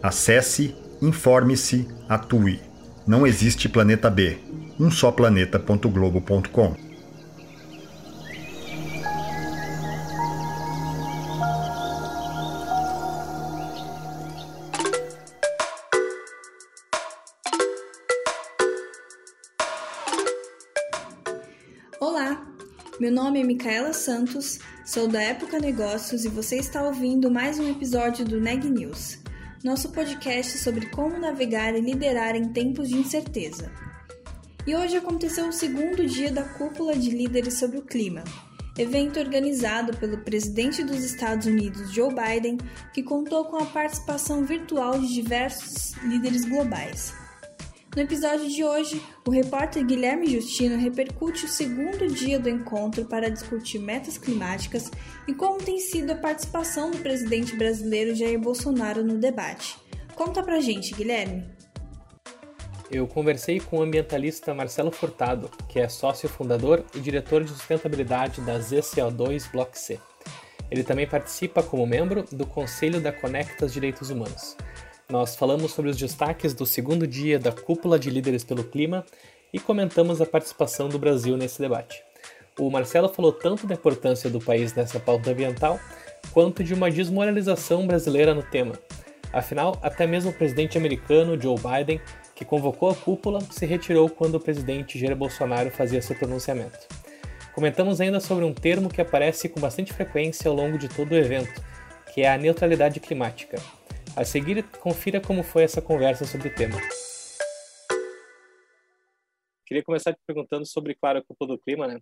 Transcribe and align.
Acesse, 0.00 0.76
informe-se, 1.02 1.88
atue. 2.08 2.60
Não 3.04 3.26
existe 3.26 3.68
planeta 3.68 4.08
B. 4.08 4.38
Um 4.78 4.92
só 4.92 5.10
planeta.globo.com. 5.10 6.76
Olá, 22.00 22.46
meu 23.00 23.10
nome 23.10 23.40
é 23.40 23.44
Micaela 23.44 23.92
Santos, 23.92 24.60
sou 24.86 25.08
da 25.08 25.20
Época 25.20 25.58
Negócios 25.58 26.24
e 26.24 26.28
você 26.28 26.56
está 26.56 26.84
ouvindo 26.84 27.28
mais 27.28 27.58
um 27.58 27.68
episódio 27.68 28.24
do 28.24 28.40
Neg 28.40 28.64
News 28.64 29.18
nosso 29.62 29.90
podcast 29.90 30.58
sobre 30.58 30.86
como 30.86 31.18
navegar 31.18 31.74
e 31.74 31.80
liderar 31.80 32.36
em 32.36 32.52
tempos 32.52 32.88
de 32.88 32.96
incerteza. 32.96 33.70
E 34.66 34.76
hoje 34.76 34.96
aconteceu 34.96 35.48
o 35.48 35.52
segundo 35.52 36.06
dia 36.06 36.30
da 36.30 36.44
Cúpula 36.44 36.96
de 36.96 37.10
Líderes 37.10 37.54
sobre 37.54 37.78
o 37.78 37.82
Clima, 37.82 38.22
evento 38.76 39.18
organizado 39.18 39.96
pelo 39.96 40.18
presidente 40.18 40.84
dos 40.84 41.02
Estados 41.02 41.46
Unidos, 41.46 41.92
Joe 41.92 42.14
Biden, 42.14 42.58
que 42.92 43.02
contou 43.02 43.46
com 43.46 43.56
a 43.56 43.66
participação 43.66 44.44
virtual 44.44 45.00
de 45.00 45.12
diversos 45.12 45.94
líderes 46.04 46.44
globais. 46.44 47.12
No 47.98 48.04
episódio 48.04 48.48
de 48.48 48.62
hoje, 48.62 49.02
o 49.26 49.30
repórter 49.32 49.84
Guilherme 49.84 50.30
Justino 50.30 50.76
repercute 50.76 51.46
o 51.46 51.48
segundo 51.48 52.06
dia 52.06 52.38
do 52.38 52.48
encontro 52.48 53.04
para 53.04 53.28
discutir 53.28 53.80
metas 53.80 54.16
climáticas 54.16 54.88
e 55.26 55.34
como 55.34 55.58
tem 55.58 55.80
sido 55.80 56.12
a 56.12 56.14
participação 56.14 56.92
do 56.92 56.98
presidente 56.98 57.56
brasileiro 57.56 58.14
Jair 58.14 58.38
Bolsonaro 58.38 59.02
no 59.02 59.18
debate. 59.18 59.76
Conta 60.14 60.44
pra 60.44 60.60
gente, 60.60 60.94
Guilherme. 60.94 61.44
Eu 62.88 63.04
conversei 63.08 63.58
com 63.58 63.78
o 63.78 63.82
ambientalista 63.82 64.54
Marcelo 64.54 64.92
Furtado, 64.92 65.50
que 65.68 65.80
é 65.80 65.88
sócio 65.88 66.28
fundador 66.28 66.84
e 66.94 67.00
diretor 67.00 67.42
de 67.42 67.50
sustentabilidade 67.50 68.40
da 68.42 68.60
ZCO2 68.60 69.50
Block 69.50 69.76
C. 69.76 69.98
Ele 70.70 70.84
também 70.84 71.08
participa 71.08 71.64
como 71.64 71.84
membro 71.84 72.24
do 72.30 72.46
Conselho 72.46 73.00
da 73.00 73.10
Conectas 73.10 73.72
Direitos 73.72 74.08
Humanos. 74.08 74.56
Nós 75.10 75.34
falamos 75.34 75.72
sobre 75.72 75.90
os 75.90 75.96
destaques 75.96 76.52
do 76.52 76.66
segundo 76.66 77.06
dia 77.06 77.38
da 77.38 77.50
Cúpula 77.50 77.98
de 77.98 78.10
Líderes 78.10 78.44
pelo 78.44 78.62
Clima 78.62 79.06
e 79.50 79.58
comentamos 79.58 80.20
a 80.20 80.26
participação 80.26 80.86
do 80.86 80.98
Brasil 80.98 81.34
nesse 81.34 81.58
debate. 81.62 82.02
O 82.58 82.70
Marcelo 82.70 83.08
falou 83.08 83.32
tanto 83.32 83.66
da 83.66 83.72
importância 83.72 84.28
do 84.28 84.38
país 84.38 84.74
nessa 84.74 85.00
pauta 85.00 85.30
ambiental, 85.30 85.80
quanto 86.30 86.62
de 86.62 86.74
uma 86.74 86.90
desmoralização 86.90 87.86
brasileira 87.86 88.34
no 88.34 88.42
tema. 88.42 88.74
Afinal, 89.32 89.78
até 89.80 90.06
mesmo 90.06 90.30
o 90.30 90.34
presidente 90.34 90.76
americano 90.76 91.40
Joe 91.40 91.56
Biden, 91.56 92.02
que 92.34 92.44
convocou 92.44 92.90
a 92.90 92.94
cúpula, 92.94 93.40
se 93.50 93.64
retirou 93.64 94.10
quando 94.10 94.34
o 94.34 94.40
presidente 94.40 94.98
Jair 94.98 95.16
Bolsonaro 95.16 95.70
fazia 95.70 96.02
seu 96.02 96.16
pronunciamento. 96.16 96.86
Comentamos 97.54 97.98
ainda 98.02 98.20
sobre 98.20 98.44
um 98.44 98.52
termo 98.52 98.90
que 98.90 99.00
aparece 99.00 99.48
com 99.48 99.58
bastante 99.58 99.90
frequência 99.90 100.50
ao 100.50 100.54
longo 100.54 100.76
de 100.76 100.86
todo 100.86 101.12
o 101.12 101.16
evento, 101.16 101.62
que 102.12 102.20
é 102.20 102.30
a 102.30 102.36
neutralidade 102.36 103.00
climática. 103.00 103.58
A 104.18 104.24
seguir, 104.24 104.64
confira 104.80 105.20
como 105.20 105.44
foi 105.44 105.62
essa 105.62 105.80
conversa 105.80 106.24
sobre 106.24 106.48
o 106.48 106.52
tema. 106.52 106.74
Queria 109.64 109.84
começar 109.84 110.12
te 110.12 110.18
perguntando 110.26 110.66
sobre, 110.66 110.96
claro, 110.96 111.20
a 111.20 111.22
cúpula 111.22 111.54
do 111.54 111.58
clima, 111.62 111.86
né? 111.86 112.00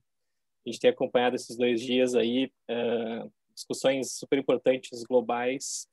A 0.66 0.70
gente 0.70 0.80
tem 0.80 0.88
acompanhado 0.88 1.36
esses 1.36 1.58
dois 1.58 1.78
dias 1.78 2.14
aí, 2.14 2.50
uh, 2.70 3.30
discussões 3.54 4.12
super 4.12 4.38
importantes 4.38 5.04
globais. 5.04 5.86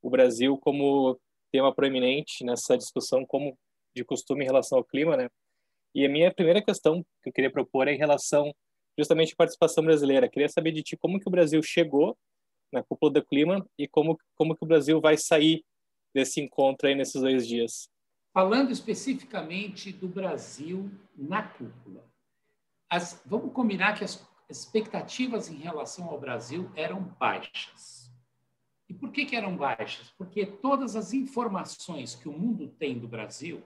O 0.00 0.08
Brasil 0.08 0.56
como 0.56 1.20
tema 1.52 1.74
proeminente 1.74 2.42
nessa 2.42 2.78
discussão, 2.78 3.26
como 3.26 3.54
de 3.94 4.02
costume 4.02 4.44
em 4.44 4.46
relação 4.46 4.78
ao 4.78 4.84
clima, 4.84 5.14
né? 5.14 5.28
E 5.94 6.06
a 6.06 6.08
minha 6.08 6.32
primeira 6.32 6.62
questão 6.62 7.04
que 7.22 7.28
eu 7.28 7.32
queria 7.34 7.52
propor 7.52 7.86
é 7.86 7.92
em 7.92 7.98
relação 7.98 8.50
justamente 8.98 9.34
à 9.34 9.36
participação 9.36 9.84
brasileira. 9.84 10.26
Queria 10.26 10.48
saber 10.48 10.72
de 10.72 10.82
ti 10.82 10.96
como 10.96 11.20
que 11.20 11.28
o 11.28 11.30
Brasil 11.30 11.62
chegou 11.62 12.16
na 12.72 12.82
cúpula 12.82 13.12
do 13.12 13.24
clima 13.24 13.66
e 13.78 13.86
como 13.86 14.18
como 14.34 14.56
que 14.56 14.64
o 14.64 14.66
Brasil 14.66 15.00
vai 15.00 15.16
sair 15.16 15.64
desse 16.14 16.40
encontro 16.40 16.88
aí 16.88 16.94
nesses 16.94 17.20
dois 17.20 17.46
dias. 17.46 17.90
Falando 18.32 18.70
especificamente 18.70 19.92
do 19.92 20.08
Brasil 20.08 20.90
na 21.16 21.42
cúpula, 21.42 22.04
as, 22.88 23.22
vamos 23.26 23.52
combinar 23.52 23.94
que 23.94 24.04
as 24.04 24.26
expectativas 24.48 25.48
em 25.50 25.56
relação 25.56 26.08
ao 26.08 26.20
Brasil 26.20 26.70
eram 26.74 27.02
baixas. 27.18 28.12
E 28.88 28.94
por 28.94 29.10
que, 29.10 29.24
que 29.24 29.34
eram 29.34 29.56
baixas? 29.56 30.10
Porque 30.16 30.46
todas 30.46 30.94
as 30.94 31.12
informações 31.12 32.14
que 32.14 32.28
o 32.28 32.32
mundo 32.32 32.68
tem 32.68 32.98
do 32.98 33.08
Brasil 33.08 33.62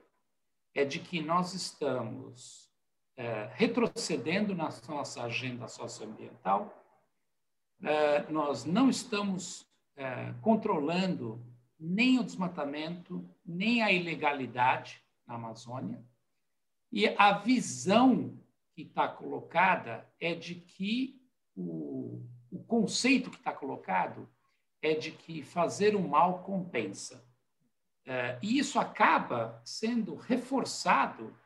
é 0.74 0.84
de 0.84 0.98
que 0.98 1.20
nós 1.20 1.52
estamos 1.52 2.70
é, 3.16 3.50
retrocedendo 3.52 4.54
na 4.54 4.70
nossa 4.88 5.22
agenda 5.24 5.68
socioambiental 5.68 6.79
nós 8.28 8.64
não 8.64 8.90
estamos 8.90 9.66
é, 9.96 10.34
controlando 10.40 11.44
nem 11.78 12.18
o 12.18 12.24
desmatamento, 12.24 13.28
nem 13.44 13.82
a 13.82 13.90
ilegalidade 13.90 15.02
na 15.26 15.34
Amazônia. 15.34 16.04
E 16.92 17.08
a 17.08 17.32
visão 17.38 18.38
que 18.74 18.82
está 18.82 19.08
colocada 19.08 20.06
é 20.20 20.34
de 20.34 20.54
que 20.56 21.20
o, 21.56 22.22
o 22.50 22.62
conceito 22.64 23.30
que 23.30 23.36
está 23.36 23.52
colocado 23.52 24.28
é 24.82 24.94
de 24.94 25.10
que 25.10 25.42
fazer 25.42 25.94
o 25.94 26.06
mal 26.06 26.42
compensa. 26.42 27.26
É, 28.06 28.38
e 28.42 28.58
isso 28.58 28.78
acaba 28.78 29.60
sendo 29.64 30.16
reforçado, 30.16 31.36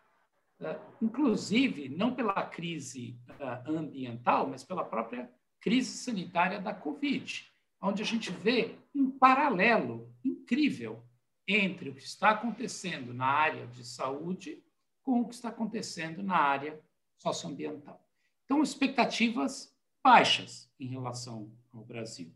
inclusive, 1.02 1.88
não 1.88 2.14
pela 2.14 2.46
crise 2.46 3.18
ambiental, 3.66 4.46
mas 4.46 4.64
pela 4.64 4.84
própria 4.84 5.30
crise 5.64 5.96
sanitária 5.96 6.60
da 6.60 6.74
Covid, 6.74 7.50
onde 7.80 8.02
a 8.02 8.04
gente 8.04 8.30
vê 8.30 8.76
um 8.94 9.10
paralelo 9.10 10.14
incrível 10.22 11.02
entre 11.48 11.88
o 11.88 11.94
que 11.94 12.02
está 12.02 12.32
acontecendo 12.32 13.14
na 13.14 13.24
área 13.24 13.66
de 13.68 13.82
saúde 13.82 14.62
com 15.02 15.22
o 15.22 15.26
que 15.26 15.34
está 15.34 15.48
acontecendo 15.48 16.22
na 16.22 16.36
área 16.36 16.78
socioambiental. 17.16 17.98
Então, 18.44 18.62
expectativas 18.62 19.74
baixas 20.02 20.70
em 20.78 20.86
relação 20.86 21.50
ao 21.72 21.82
Brasil. 21.82 22.30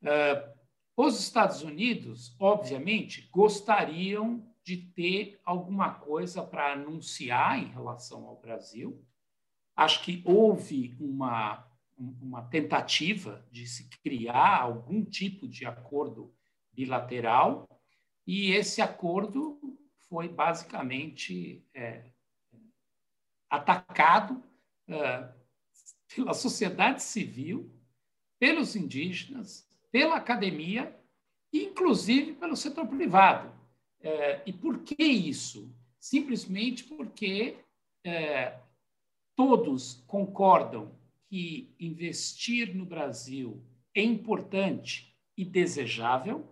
Uh, 0.00 0.54
os 0.96 1.18
Estados 1.18 1.62
Unidos, 1.62 2.36
obviamente, 2.38 3.28
gostariam 3.32 4.48
de 4.62 4.76
ter 4.76 5.40
alguma 5.44 5.92
coisa 5.92 6.40
para 6.40 6.72
anunciar 6.74 7.58
em 7.58 7.66
relação 7.66 8.28
ao 8.28 8.40
Brasil. 8.40 9.04
Acho 9.74 10.04
que 10.04 10.22
houve 10.24 10.96
uma 11.00 11.73
uma 11.96 12.42
tentativa 12.42 13.46
de 13.50 13.66
se 13.66 13.88
criar 14.02 14.60
algum 14.60 15.04
tipo 15.04 15.46
de 15.46 15.64
acordo 15.64 16.34
bilateral, 16.72 17.68
e 18.26 18.50
esse 18.50 18.82
acordo 18.82 19.60
foi 20.08 20.28
basicamente 20.28 21.64
é, 21.72 22.10
atacado 23.48 24.42
é, 24.88 25.32
pela 26.14 26.34
sociedade 26.34 27.02
civil, 27.02 27.70
pelos 28.38 28.74
indígenas, 28.74 29.68
pela 29.90 30.16
academia 30.16 30.98
inclusive, 31.62 32.32
pelo 32.34 32.56
setor 32.56 32.86
privado. 32.86 33.52
É, 34.00 34.42
e 34.44 34.52
por 34.52 34.80
que 34.80 35.02
isso? 35.02 35.72
Simplesmente 36.00 36.84
porque 36.84 37.56
é, 38.04 38.58
todos 39.36 40.02
concordam 40.06 40.92
que 41.34 41.74
investir 41.80 42.76
no 42.76 42.86
Brasil 42.86 43.60
é 43.92 44.00
importante 44.00 45.12
e 45.36 45.44
desejável. 45.44 46.48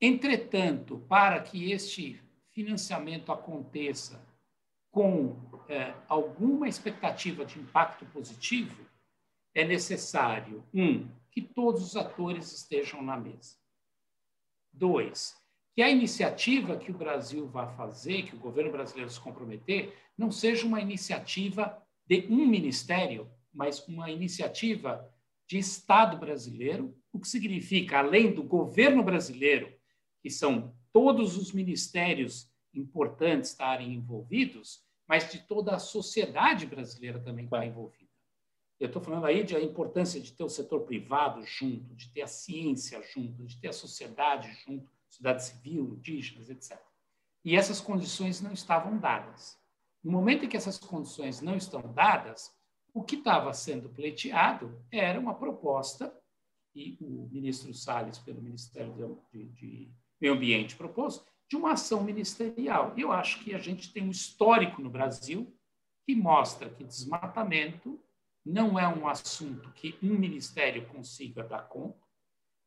Entretanto, 0.00 1.04
para 1.08 1.42
que 1.42 1.72
este 1.72 2.22
financiamento 2.50 3.32
aconteça 3.32 4.24
com 4.92 5.36
é, 5.68 5.92
alguma 6.06 6.68
expectativa 6.68 7.44
de 7.44 7.58
impacto 7.58 8.06
positivo, 8.06 8.86
é 9.56 9.64
necessário, 9.64 10.64
um, 10.72 11.08
que 11.28 11.42
todos 11.42 11.82
os 11.82 11.96
atores 11.96 12.52
estejam 12.52 13.02
na 13.02 13.16
mesa. 13.16 13.56
Dois, 14.72 15.36
que 15.74 15.82
a 15.82 15.90
iniciativa 15.90 16.76
que 16.76 16.92
o 16.92 16.96
Brasil 16.96 17.48
vai 17.48 17.74
fazer, 17.74 18.22
que 18.22 18.36
o 18.36 18.40
governo 18.40 18.70
brasileiro 18.70 19.10
se 19.10 19.18
comprometer, 19.18 19.98
não 20.16 20.30
seja 20.30 20.64
uma 20.64 20.80
iniciativa 20.80 21.84
de 22.06 22.28
um 22.30 22.46
ministério, 22.46 23.28
mas 23.52 23.86
uma 23.86 24.10
iniciativa 24.10 25.08
de 25.46 25.58
Estado 25.58 26.16
brasileiro, 26.16 26.96
o 27.12 27.18
que 27.18 27.28
significa, 27.28 27.98
além 27.98 28.32
do 28.32 28.42
governo 28.42 29.02
brasileiro, 29.02 29.72
que 30.22 30.30
são 30.30 30.74
todos 30.92 31.36
os 31.36 31.52
ministérios 31.52 32.50
importantes 32.72 33.50
estarem 33.50 33.94
envolvidos, 33.94 34.84
mas 35.08 35.30
de 35.30 35.40
toda 35.40 35.74
a 35.74 35.78
sociedade 35.78 36.66
brasileira 36.66 37.18
também 37.18 37.46
está 37.46 37.66
envolvida. 37.66 38.10
Eu 38.78 38.86
estou 38.86 39.02
falando 39.02 39.26
aí 39.26 39.44
de 39.44 39.54
a 39.54 39.60
importância 39.60 40.20
de 40.20 40.32
ter 40.32 40.44
o 40.44 40.48
setor 40.48 40.82
privado 40.82 41.44
junto, 41.44 41.94
de 41.94 42.08
ter 42.08 42.22
a 42.22 42.26
ciência 42.26 43.02
junto, 43.12 43.44
de 43.44 43.56
ter 43.58 43.68
a 43.68 43.72
sociedade 43.72 44.50
junto, 44.64 44.90
sociedade 45.08 45.44
civil, 45.44 45.96
indígenas, 45.98 46.48
etc. 46.48 46.78
E 47.44 47.56
essas 47.56 47.80
condições 47.80 48.40
não 48.40 48.52
estavam 48.52 48.98
dadas. 48.98 49.58
No 50.02 50.10
momento 50.10 50.44
em 50.44 50.48
que 50.48 50.56
essas 50.56 50.78
condições 50.78 51.42
não 51.42 51.56
estão 51.56 51.82
dadas, 51.92 52.56
o 52.92 53.02
que 53.02 53.16
estava 53.16 53.52
sendo 53.52 53.88
pleiteado 53.88 54.82
era 54.90 55.18
uma 55.18 55.34
proposta, 55.34 56.14
e 56.74 56.96
o 57.00 57.28
ministro 57.30 57.74
Salles, 57.74 58.18
pelo 58.18 58.40
Ministério 58.40 59.20
de, 59.32 59.44
de 59.48 59.92
Meio 60.20 60.34
Ambiente, 60.34 60.76
propôs, 60.76 61.24
de 61.48 61.56
uma 61.56 61.72
ação 61.72 62.04
ministerial. 62.04 62.94
Eu 62.96 63.10
acho 63.10 63.42
que 63.42 63.54
a 63.54 63.58
gente 63.58 63.92
tem 63.92 64.04
um 64.04 64.10
histórico 64.10 64.80
no 64.80 64.88
Brasil 64.88 65.52
que 66.06 66.14
mostra 66.14 66.70
que 66.70 66.84
desmatamento 66.84 68.00
não 68.44 68.78
é 68.78 68.88
um 68.88 69.06
assunto 69.06 69.70
que 69.72 69.96
um 70.02 70.16
ministério 70.16 70.86
consiga 70.86 71.42
dar 71.42 71.68
conta, 71.68 71.98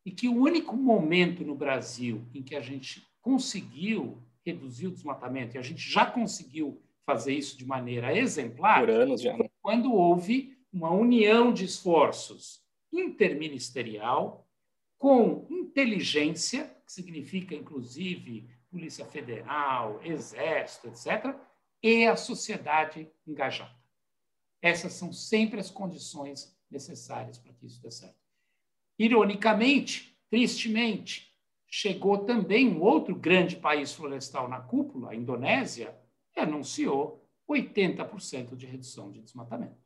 e 0.06 0.12
que 0.12 0.28
o 0.28 0.36
único 0.36 0.76
momento 0.76 1.44
no 1.46 1.56
Brasil 1.56 2.28
em 2.34 2.44
que 2.44 2.56
a 2.56 2.62
gente 2.62 3.08
conseguiu 3.22 4.22
reduzir 4.46 4.88
o 4.88 4.92
desmatamento, 4.92 5.56
e 5.56 5.58
a 5.58 5.62
gente 5.62 5.90
já 5.90 6.06
conseguiu 6.06 6.82
fazer 7.06 7.34
isso 7.34 7.58
de 7.58 7.66
maneira 7.66 8.16
exemplar, 8.16 8.82
Por 8.82 8.90
anos 8.90 9.22
já. 9.22 9.36
Né? 9.38 9.50
Quando 9.64 9.94
houve 9.94 10.58
uma 10.72 10.92
união 10.92 11.54
de 11.54 11.64
esforços 11.64 12.62
interministerial 12.92 14.46
com 14.98 15.48
inteligência, 15.50 16.66
que 16.86 16.92
significa 16.92 17.56
inclusive 17.56 18.50
Polícia 18.70 19.06
Federal, 19.06 20.02
Exército, 20.04 20.88
etc., 20.88 21.34
e 21.82 22.06
a 22.06 22.16
sociedade 22.16 23.10
engajada. 23.26 23.76
Essas 24.62 24.94
são 24.94 25.14
sempre 25.14 25.60
as 25.60 25.72
condições 25.72 26.58
necessárias 26.70 27.38
para 27.38 27.54
que 27.54 27.66
isso 27.66 27.82
dê 27.82 27.92
certo. 27.92 28.16
Ironicamente, 29.00 30.18
tristemente, 30.30 31.34
chegou 31.68 32.20
também 32.20 32.70
um 32.70 32.82
outro 32.82 33.16
grande 33.16 33.56
país 33.56 33.94
florestal 33.94 34.48
na 34.48 34.60
cúpula, 34.60 35.12
a 35.12 35.16
Indonésia, 35.16 35.98
e 36.36 36.40
anunciou 36.40 37.23
80% 37.54 38.56
de 38.56 38.66
redução 38.66 39.12
de 39.12 39.22
desmatamento. 39.22 39.78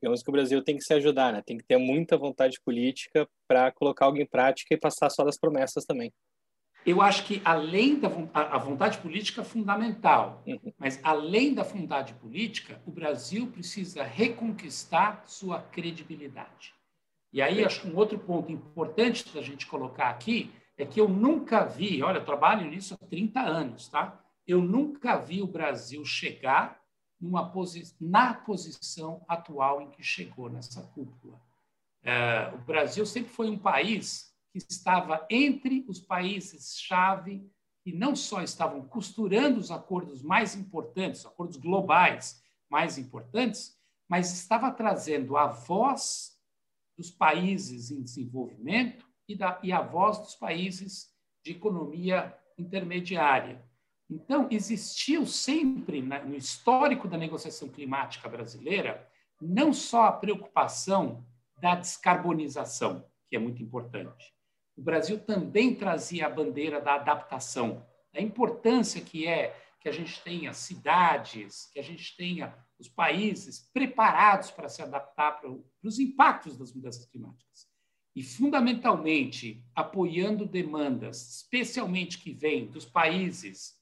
Digamos 0.00 0.22
que 0.22 0.28
o 0.28 0.32
Brasil 0.32 0.62
tem 0.62 0.76
que 0.76 0.84
se 0.84 0.92
ajudar, 0.94 1.32
né? 1.32 1.42
tem 1.42 1.56
que 1.56 1.64
ter 1.64 1.78
muita 1.78 2.18
vontade 2.18 2.60
política 2.62 3.26
para 3.48 3.72
colocar 3.72 4.06
algo 4.06 4.18
em 4.18 4.26
prática 4.26 4.74
e 4.74 4.78
passar 4.78 5.08
só 5.08 5.24
das 5.24 5.38
promessas 5.38 5.84
também. 5.84 6.12
Eu 6.84 7.00
acho 7.00 7.24
que 7.24 7.40
além 7.42 7.98
da 7.98 8.08
a 8.34 8.58
vontade 8.58 8.98
política 8.98 9.40
é 9.40 9.44
fundamental, 9.44 10.42
uhum. 10.46 10.72
mas 10.78 11.00
além 11.02 11.54
da 11.54 11.62
vontade 11.62 12.12
política, 12.14 12.78
o 12.84 12.90
Brasil 12.90 13.46
precisa 13.46 14.02
reconquistar 14.02 15.22
sua 15.26 15.62
credibilidade. 15.62 16.74
E 17.32 17.40
aí, 17.40 17.64
acho 17.64 17.80
que 17.80 17.88
um 17.88 17.96
outro 17.96 18.18
ponto 18.18 18.52
importante 18.52 19.32
da 19.34 19.40
gente 19.40 19.66
colocar 19.66 20.10
aqui 20.10 20.52
é 20.76 20.84
que 20.84 21.00
eu 21.00 21.08
nunca 21.08 21.64
vi, 21.64 22.02
olha, 22.02 22.18
eu 22.18 22.24
trabalho 22.24 22.68
nisso 22.70 22.94
há 22.94 23.06
30 23.06 23.40
anos, 23.40 23.88
tá? 23.88 24.23
Eu 24.46 24.60
nunca 24.60 25.16
vi 25.16 25.42
o 25.42 25.46
Brasil 25.46 26.04
chegar 26.04 26.82
posi 27.52 27.94
na 28.00 28.34
posição 28.34 29.24
atual 29.26 29.80
em 29.80 29.90
que 29.90 30.02
chegou 30.02 30.50
nessa 30.50 30.82
cúpula. 30.82 31.40
É, 32.02 32.52
o 32.54 32.58
Brasil 32.58 33.06
sempre 33.06 33.30
foi 33.30 33.48
um 33.48 33.58
país 33.58 34.34
que 34.52 34.58
estava 34.58 35.26
entre 35.30 35.84
os 35.88 35.98
países-chave 35.98 37.50
que 37.82 37.92
não 37.92 38.16
só 38.16 38.42
estavam 38.42 38.86
costurando 38.86 39.58
os 39.58 39.70
acordos 39.70 40.22
mais 40.22 40.54
importantes, 40.54 41.20
os 41.20 41.26
acordos 41.26 41.56
globais 41.56 42.42
mais 42.68 42.98
importantes, 42.98 43.78
mas 44.08 44.32
estava 44.32 44.70
trazendo 44.70 45.36
a 45.36 45.46
voz 45.46 46.38
dos 46.96 47.10
países 47.10 47.90
em 47.90 48.02
desenvolvimento 48.02 49.06
e, 49.28 49.36
da, 49.36 49.58
e 49.62 49.72
a 49.72 49.80
voz 49.80 50.18
dos 50.18 50.34
países 50.34 51.12
de 51.42 51.52
economia 51.52 52.36
intermediária. 52.56 53.62
Então, 54.10 54.48
existiu 54.50 55.26
sempre 55.26 56.02
no 56.02 56.36
histórico 56.36 57.08
da 57.08 57.16
negociação 57.16 57.68
climática 57.68 58.28
brasileira 58.28 59.08
não 59.40 59.72
só 59.72 60.04
a 60.04 60.12
preocupação 60.12 61.24
da 61.60 61.74
descarbonização, 61.74 63.06
que 63.28 63.36
é 63.36 63.38
muito 63.38 63.62
importante. 63.62 64.34
O 64.76 64.82
Brasil 64.82 65.18
também 65.18 65.74
trazia 65.74 66.26
a 66.26 66.30
bandeira 66.30 66.80
da 66.80 66.94
adaptação, 66.94 67.86
da 68.12 68.20
importância 68.20 69.00
que 69.00 69.26
é 69.26 69.56
que 69.80 69.88
a 69.88 69.92
gente 69.92 70.18
tenha 70.22 70.52
cidades, 70.54 71.66
que 71.66 71.78
a 71.78 71.82
gente 71.82 72.16
tenha 72.16 72.54
os 72.78 72.88
países 72.88 73.70
preparados 73.72 74.50
para 74.50 74.68
se 74.68 74.82
adaptar 74.82 75.40
para, 75.40 75.50
os 75.82 75.98
impactos 75.98 76.56
das 76.56 76.72
mudanças 76.72 77.04
climáticas. 77.04 77.68
E, 78.16 78.22
fundamentalmente, 78.22 79.62
apoiando 79.74 80.46
demandas, 80.46 81.36
especialmente 81.36 82.18
que 82.18 82.32
vêm 82.32 82.66
dos 82.66 82.86
países 82.86 83.74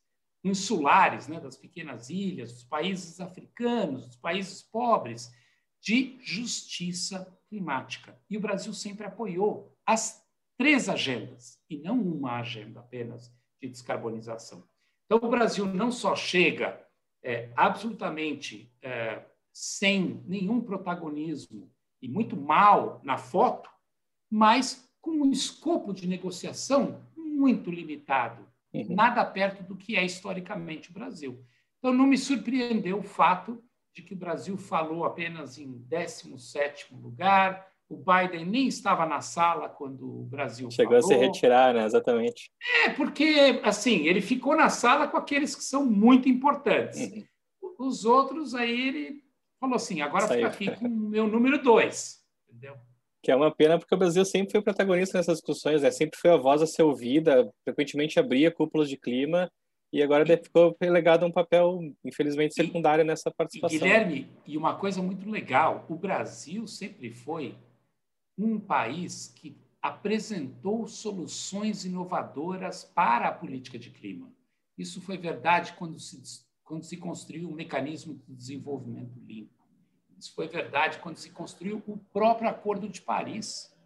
insulares, 0.44 1.28
né, 1.28 1.38
das 1.40 1.56
pequenas 1.56 2.10
ilhas, 2.10 2.52
dos 2.52 2.64
países 2.64 3.20
africanos, 3.20 4.06
dos 4.06 4.16
países 4.16 4.62
pobres, 4.62 5.32
de 5.80 6.18
justiça 6.20 7.32
climática. 7.48 8.18
E 8.28 8.36
o 8.36 8.40
Brasil 8.40 8.72
sempre 8.72 9.06
apoiou 9.06 9.76
as 9.86 10.24
três 10.56 10.88
agendas, 10.88 11.60
e 11.68 11.78
não 11.78 12.00
uma 12.00 12.38
agenda 12.38 12.80
apenas 12.80 13.32
de 13.60 13.68
descarbonização. 13.68 14.62
Então, 15.06 15.18
o 15.28 15.30
Brasil 15.30 15.66
não 15.66 15.90
só 15.90 16.14
chega 16.14 16.80
é, 17.22 17.50
absolutamente 17.56 18.72
é, 18.80 19.24
sem 19.52 20.22
nenhum 20.26 20.60
protagonismo 20.60 21.70
e 22.00 22.08
muito 22.08 22.36
mal 22.36 23.00
na 23.04 23.18
foto, 23.18 23.70
mas 24.30 24.88
com 25.00 25.10
um 25.10 25.30
escopo 25.30 25.92
de 25.92 26.06
negociação 26.06 27.04
muito 27.16 27.70
limitado, 27.70 28.46
uhum. 28.72 28.94
nada 28.94 29.24
perto 29.24 29.62
do 29.62 29.76
que 29.76 29.96
é 29.96 30.04
historicamente 30.04 30.90
o 30.90 30.92
Brasil. 30.92 31.44
Então, 31.78 31.92
não 31.92 32.06
me 32.06 32.16
surpreendeu 32.16 32.98
o 32.98 33.02
fato 33.02 33.62
de 33.94 34.02
que 34.02 34.14
o 34.14 34.16
Brasil 34.16 34.56
falou 34.56 35.04
apenas 35.04 35.58
em 35.58 35.84
17º 35.90 37.00
lugar, 37.00 37.66
o 37.88 37.96
Biden 37.96 38.46
nem 38.46 38.66
estava 38.66 39.04
na 39.04 39.20
sala 39.20 39.68
quando 39.68 40.20
o 40.20 40.24
Brasil 40.24 40.70
Chegou 40.70 41.00
falou. 41.00 41.16
a 41.16 41.20
se 41.20 41.26
retirar, 41.26 41.74
né? 41.74 41.84
Exatamente. 41.84 42.50
É, 42.84 42.90
porque, 42.90 43.60
assim, 43.62 44.06
ele 44.06 44.22
ficou 44.22 44.56
na 44.56 44.70
sala 44.70 45.06
com 45.06 45.16
aqueles 45.16 45.54
que 45.54 45.62
são 45.62 45.84
muito 45.84 46.28
importantes. 46.28 47.00
Uhum. 47.00 47.24
Os 47.78 48.04
outros, 48.04 48.54
aí 48.54 48.88
ele 48.88 49.24
falou 49.60 49.76
assim, 49.76 50.00
agora 50.00 50.26
Saiu. 50.26 50.50
fica 50.50 50.72
aqui 50.72 50.80
com 50.80 50.86
o 50.86 50.90
meu 50.90 51.26
número 51.26 51.62
dois. 51.62 52.22
Entendeu? 52.48 52.76
Que 53.22 53.30
é 53.30 53.36
uma 53.36 53.54
pena, 53.54 53.78
porque 53.78 53.94
o 53.94 53.98
Brasil 53.98 54.24
sempre 54.24 54.52
foi 54.52 54.62
protagonista 54.62 55.16
nessas 55.16 55.38
discussões, 55.38 55.82
né? 55.82 55.90
Sempre 55.90 56.18
foi 56.18 56.30
a 56.30 56.36
voz 56.36 56.60
a 56.60 56.66
ser 56.66 56.82
ouvida, 56.82 57.48
frequentemente 57.64 58.18
abria 58.18 58.50
cúpulas 58.50 58.88
de 58.88 58.96
clima, 58.96 59.48
e 59.92 60.02
agora 60.02 60.24
ficou 60.42 60.74
relegado 60.80 61.24
a 61.24 61.28
um 61.28 61.32
papel, 61.32 61.78
infelizmente, 62.02 62.54
secundário 62.54 63.04
nessa 63.04 63.30
participação. 63.30 63.76
E 63.76 63.80
Guilherme, 63.80 64.28
e 64.46 64.56
uma 64.56 64.74
coisa 64.74 65.02
muito 65.02 65.28
legal, 65.30 65.84
o 65.88 65.94
Brasil 65.94 66.66
sempre 66.66 67.10
foi 67.10 67.54
um 68.38 68.58
país 68.58 69.32
que 69.36 69.54
apresentou 69.82 70.86
soluções 70.86 71.84
inovadoras 71.84 72.84
para 72.84 73.28
a 73.28 73.32
política 73.32 73.78
de 73.78 73.90
clima. 73.90 74.32
Isso 74.78 75.00
foi 75.02 75.18
verdade 75.18 75.74
quando 75.74 75.98
se, 75.98 76.22
quando 76.64 76.84
se 76.84 76.96
construiu 76.96 77.50
o 77.50 77.54
mecanismo 77.54 78.14
de 78.14 78.34
desenvolvimento 78.34 79.18
limpo. 79.20 79.61
Isso 80.22 80.36
foi 80.36 80.46
verdade 80.46 81.00
quando 81.00 81.16
se 81.16 81.30
construiu 81.30 81.82
o 81.84 81.98
próprio 81.98 82.48
Acordo 82.48 82.88
de 82.88 83.02
Paris. 83.02 83.76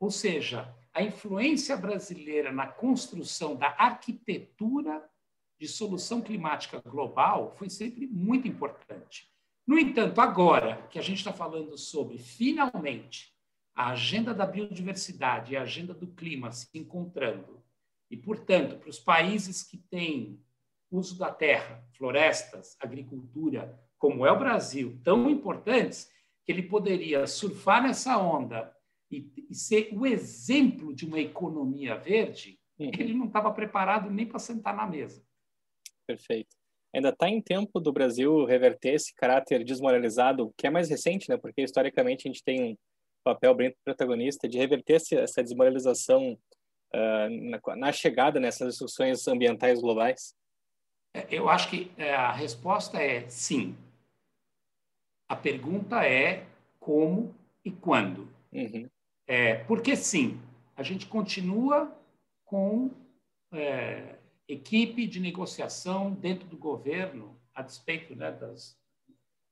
Ou 0.00 0.10
seja, 0.10 0.74
a 0.92 1.04
influência 1.04 1.76
brasileira 1.76 2.50
na 2.50 2.66
construção 2.66 3.54
da 3.54 3.68
arquitetura 3.78 5.08
de 5.56 5.68
solução 5.68 6.20
climática 6.20 6.80
global 6.80 7.54
foi 7.56 7.70
sempre 7.70 8.08
muito 8.08 8.48
importante. 8.48 9.32
No 9.64 9.78
entanto, 9.78 10.20
agora 10.20 10.84
que 10.88 10.98
a 10.98 11.02
gente 11.02 11.18
está 11.18 11.32
falando 11.32 11.78
sobre, 11.78 12.18
finalmente, 12.18 13.32
a 13.72 13.90
agenda 13.90 14.34
da 14.34 14.44
biodiversidade 14.44 15.52
e 15.52 15.56
a 15.56 15.62
agenda 15.62 15.94
do 15.94 16.08
clima 16.08 16.50
se 16.50 16.66
encontrando, 16.74 17.62
e, 18.10 18.16
portanto, 18.16 18.78
para 18.80 18.90
os 18.90 18.98
países 18.98 19.62
que 19.62 19.78
têm 19.78 20.42
uso 20.90 21.16
da 21.16 21.32
terra, 21.32 21.86
florestas, 21.92 22.76
agricultura, 22.80 23.80
como 24.04 24.26
é 24.26 24.30
o 24.30 24.38
Brasil, 24.38 25.00
tão 25.02 25.30
importantes, 25.30 26.12
que 26.44 26.52
ele 26.52 26.64
poderia 26.64 27.26
surfar 27.26 27.82
nessa 27.82 28.18
onda 28.18 28.70
e, 29.10 29.32
e 29.48 29.54
ser 29.54 29.88
o 29.94 30.04
exemplo 30.04 30.94
de 30.94 31.06
uma 31.06 31.18
economia 31.18 31.96
verde, 31.96 32.60
uhum. 32.78 32.90
ele 32.98 33.14
não 33.14 33.28
estava 33.28 33.50
preparado 33.50 34.10
nem 34.10 34.26
para 34.26 34.38
sentar 34.38 34.76
na 34.76 34.86
mesa. 34.86 35.24
Perfeito. 36.06 36.54
Ainda 36.94 37.08
está 37.08 37.30
em 37.30 37.40
tempo 37.40 37.80
do 37.80 37.90
Brasil 37.94 38.44
reverter 38.44 38.92
esse 38.92 39.14
caráter 39.14 39.64
desmoralizado, 39.64 40.52
que 40.54 40.66
é 40.66 40.70
mais 40.70 40.90
recente, 40.90 41.30
né? 41.30 41.38
Porque 41.38 41.62
historicamente 41.62 42.28
a 42.28 42.30
gente 42.30 42.44
tem 42.44 42.72
um 42.72 42.76
papel 43.24 43.54
bem 43.54 43.74
protagonista 43.82 44.46
de 44.46 44.58
reverter 44.58 45.00
essa 45.12 45.42
desmoralização 45.42 46.38
uh, 46.94 47.50
na, 47.50 47.76
na, 47.76 47.90
chegada 47.90 48.38
nessas 48.38 48.74
discussões 48.74 49.26
ambientais 49.26 49.80
globais. 49.80 50.34
É, 51.14 51.26
eu 51.30 51.48
acho 51.48 51.70
que 51.70 51.90
é, 51.96 52.14
a 52.14 52.32
resposta 52.32 53.00
é 53.00 53.26
sim. 53.30 53.74
A 55.34 55.36
pergunta 55.36 56.06
é 56.06 56.46
como 56.78 57.34
e 57.64 57.70
quando. 57.72 58.28
Uhum. 58.52 58.88
É, 59.26 59.56
porque 59.64 59.96
sim, 59.96 60.40
a 60.76 60.82
gente 60.84 61.06
continua 61.08 61.92
com 62.44 62.92
é, 63.52 64.14
equipe 64.46 65.08
de 65.08 65.18
negociação 65.18 66.12
dentro 66.12 66.46
do 66.46 66.56
governo, 66.56 67.36
a 67.52 67.62
despeito 67.62 68.14
né, 68.14 68.30
das, 68.30 68.78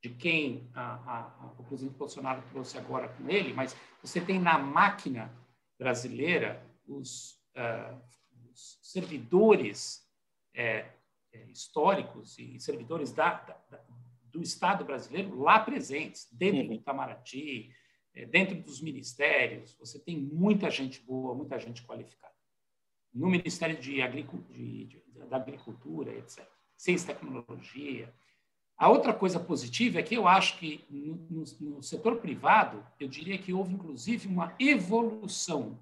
de 0.00 0.10
quem 0.10 0.70
a, 0.72 0.94
a, 0.94 1.52
o 1.58 1.64
presidente 1.64 1.96
Bolsonaro 1.96 2.44
trouxe 2.52 2.78
agora 2.78 3.08
com 3.08 3.28
ele, 3.28 3.52
mas 3.52 3.74
você 4.00 4.20
tem 4.20 4.38
na 4.38 4.56
máquina 4.58 5.32
brasileira 5.76 6.64
os, 6.86 7.40
uh, 7.56 8.00
os 8.52 8.78
servidores 8.82 10.08
é, 10.54 10.92
é, 11.32 11.42
históricos 11.50 12.38
e 12.38 12.60
servidores 12.60 13.10
da, 13.10 13.34
da, 13.68 13.80
do 14.32 14.42
Estado 14.42 14.84
brasileiro 14.84 15.38
lá 15.40 15.60
presentes, 15.60 16.28
dentro 16.32 16.60
uhum. 16.60 16.66
do 16.68 16.72
Itamaraty, 16.74 17.70
é, 18.14 18.26
dentro 18.26 18.60
dos 18.60 18.80
ministérios, 18.80 19.74
você 19.78 19.98
tem 19.98 20.18
muita 20.18 20.70
gente 20.70 21.00
boa, 21.02 21.34
muita 21.34 21.58
gente 21.58 21.82
qualificada. 21.82 22.32
No 23.12 23.28
Ministério 23.28 23.78
de, 23.78 23.96
de, 24.50 24.84
de 24.86 25.02
da 25.28 25.36
Agricultura, 25.36 26.12
etc. 26.14 26.46
Ciência 26.76 27.12
e 27.12 27.14
Tecnologia. 27.14 28.12
A 28.76 28.88
outra 28.88 29.14
coisa 29.14 29.38
positiva 29.38 30.00
é 30.00 30.02
que 30.02 30.14
eu 30.14 30.26
acho 30.26 30.58
que 30.58 30.84
no, 30.90 31.14
no, 31.30 31.44
no 31.60 31.82
setor 31.82 32.16
privado, 32.16 32.84
eu 32.98 33.06
diria 33.06 33.38
que 33.38 33.52
houve 33.52 33.74
inclusive 33.74 34.26
uma 34.26 34.54
evolução 34.58 35.78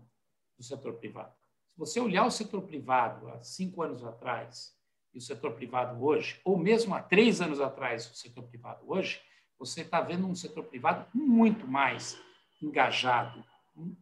do 0.59 0.65
setor 0.65 0.95
privado. 0.95 1.33
Se 1.69 1.79
você 1.79 2.01
olhar 2.01 2.27
o 2.27 2.31
setor 2.31 2.63
privado 2.63 3.29
há 3.29 3.43
cinco 3.43 3.83
anos 3.83 4.05
atrás 4.05 4.77
e 5.13 5.19
o 5.19 5.21
setor 5.21 5.53
privado 5.55 6.03
hoje, 6.05 6.41
ou 6.45 6.57
mesmo 6.57 6.95
há 6.95 7.03
três 7.03 7.41
anos 7.41 7.61
atrás 7.61 8.11
o 8.11 8.15
setor 8.15 8.45
privado 8.45 8.85
hoje, 8.87 9.21
você 9.59 9.83
está 9.83 10.01
vendo 10.01 10.27
um 10.27 10.35
setor 10.35 10.65
privado 10.65 11.07
muito 11.13 11.67
mais 11.67 12.19
engajado, 12.63 13.45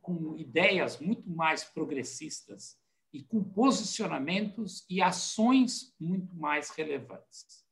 com 0.00 0.36
ideias 0.36 0.98
muito 0.98 1.28
mais 1.28 1.64
progressistas 1.64 2.76
e 3.12 3.22
com 3.22 3.42
posicionamentos 3.42 4.84
e 4.88 5.00
ações 5.00 5.94
muito 5.98 6.34
mais 6.36 6.70
relevantes. 6.70 7.64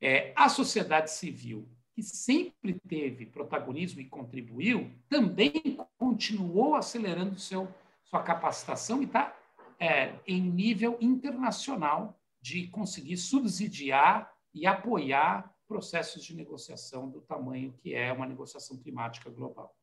É, 0.00 0.32
a 0.36 0.48
sociedade 0.48 1.10
civil, 1.10 1.68
que 1.94 2.02
sempre 2.02 2.74
teve 2.88 3.26
protagonismo 3.26 4.00
e 4.00 4.08
contribuiu, 4.08 4.90
também 5.08 5.78
continuou 5.96 6.74
acelerando 6.74 7.38
seu, 7.38 7.72
sua 8.04 8.22
capacitação 8.22 9.00
e 9.00 9.04
está 9.04 9.36
é, 9.78 10.14
em 10.26 10.40
nível 10.40 10.98
internacional 11.00 12.18
de 12.44 12.66
conseguir 12.66 13.16
subsidiar 13.16 14.30
e 14.52 14.66
apoiar 14.66 15.50
processos 15.66 16.22
de 16.22 16.36
negociação 16.36 17.08
do 17.08 17.22
tamanho 17.22 17.72
que 17.72 17.94
é 17.94 18.12
uma 18.12 18.26
negociação 18.26 18.76
climática 18.76 19.30
global. 19.30 19.74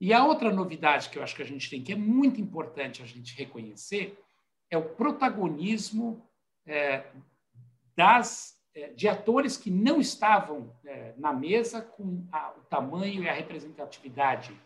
E 0.00 0.12
a 0.12 0.24
outra 0.24 0.52
novidade 0.52 1.10
que 1.10 1.18
eu 1.18 1.24
acho 1.24 1.34
que 1.34 1.42
a 1.42 1.46
gente 1.46 1.68
tem, 1.68 1.82
que 1.82 1.92
é 1.92 1.96
muito 1.96 2.40
importante 2.40 3.02
a 3.02 3.04
gente 3.04 3.36
reconhecer, 3.36 4.16
é 4.70 4.78
o 4.78 4.90
protagonismo 4.90 6.24
é, 6.64 7.04
das, 7.96 8.60
é, 8.76 8.90
de 8.90 9.08
atores 9.08 9.56
que 9.56 9.68
não 9.68 10.00
estavam 10.00 10.72
é, 10.84 11.14
na 11.18 11.32
mesa 11.32 11.82
com 11.82 12.28
a, 12.30 12.52
o 12.52 12.60
tamanho 12.66 13.24
e 13.24 13.28
a 13.28 13.32
representatividade 13.32 14.56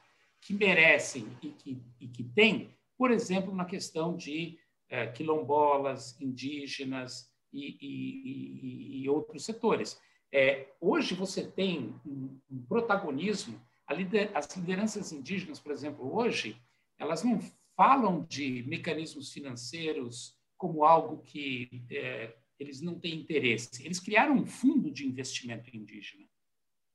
que 0.43 0.52
merecem 0.52 1.26
e 1.43 1.49
que, 1.49 1.83
e 1.99 2.09
que 2.09 2.25
têm, 2.25 2.76
por 2.99 3.11
exemplo, 3.11 3.55
na 3.55 3.64
questão 3.64 4.14
de 4.14 4.59
é, 4.90 5.07
quilombolas, 5.07 6.21
indígenas 6.21 7.38
e, 7.52 7.76
e, 7.81 9.02
e 9.02 9.09
outros 9.09 9.45
setores. 9.45 10.00
É, 10.33 10.69
hoje 10.81 11.14
você 11.14 11.47
tem 11.47 11.95
um, 12.05 12.38
um 12.50 12.62
protagonismo 12.62 13.61
lider, 13.95 14.31
as 14.35 14.55
lideranças 14.57 15.12
indígenas, 15.12 15.59
por 15.59 15.73
exemplo, 15.73 16.14
hoje, 16.14 16.61
elas 16.99 17.23
não 17.23 17.40
falam 17.76 18.26
de 18.28 18.64
mecanismos 18.67 19.33
financeiros 19.33 20.37
como 20.57 20.85
algo 20.85 21.23
que 21.23 21.85
é, 21.90 22.35
eles 22.59 22.81
não 22.81 22.99
têm 22.99 23.21
interesse. 23.21 23.85
Eles 23.85 24.00
criaram 24.00 24.35
um 24.35 24.47
fundo 24.47 24.90
de 24.90 25.07
investimento 25.07 25.75
indígena. 25.75 26.26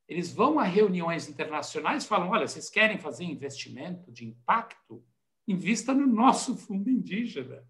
Eles 0.07 0.33
vão 0.33 0.60
a 0.60 0.63
reuniões 0.63 1.29
internacionais 1.29 2.03
e 2.03 2.07
falam: 2.07 2.29
olha, 2.29 2.48
vocês 2.48 2.69
querem 2.69 2.98
fazer 2.98 3.24
investimento 3.24 4.12
de 4.12 4.25
impacto? 4.25 5.03
Invista 5.48 5.93
no 5.93 6.05
nosso 6.05 6.57
fundo 6.57 6.89
indígena. 6.89 7.65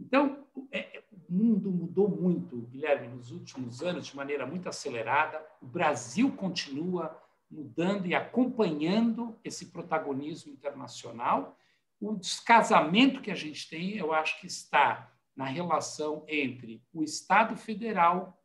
Então, 0.00 0.46
é, 0.72 1.03
mundo 1.34 1.70
mudou 1.70 2.08
muito, 2.08 2.56
Guilherme, 2.62 3.08
nos 3.08 3.32
últimos 3.32 3.82
anos, 3.82 4.06
de 4.06 4.16
maneira 4.16 4.46
muito 4.46 4.68
acelerada. 4.68 5.44
O 5.60 5.66
Brasil 5.66 6.30
continua 6.32 7.20
mudando 7.50 8.06
e 8.06 8.14
acompanhando 8.14 9.36
esse 9.42 9.66
protagonismo 9.66 10.52
internacional. 10.52 11.58
O 12.00 12.14
descasamento 12.14 13.20
que 13.20 13.30
a 13.30 13.34
gente 13.34 13.68
tem, 13.68 13.96
eu 13.96 14.12
acho 14.12 14.40
que 14.40 14.46
está 14.46 15.12
na 15.36 15.46
relação 15.46 16.24
entre 16.28 16.82
o 16.92 17.02
Estado 17.02 17.56
federal 17.56 18.40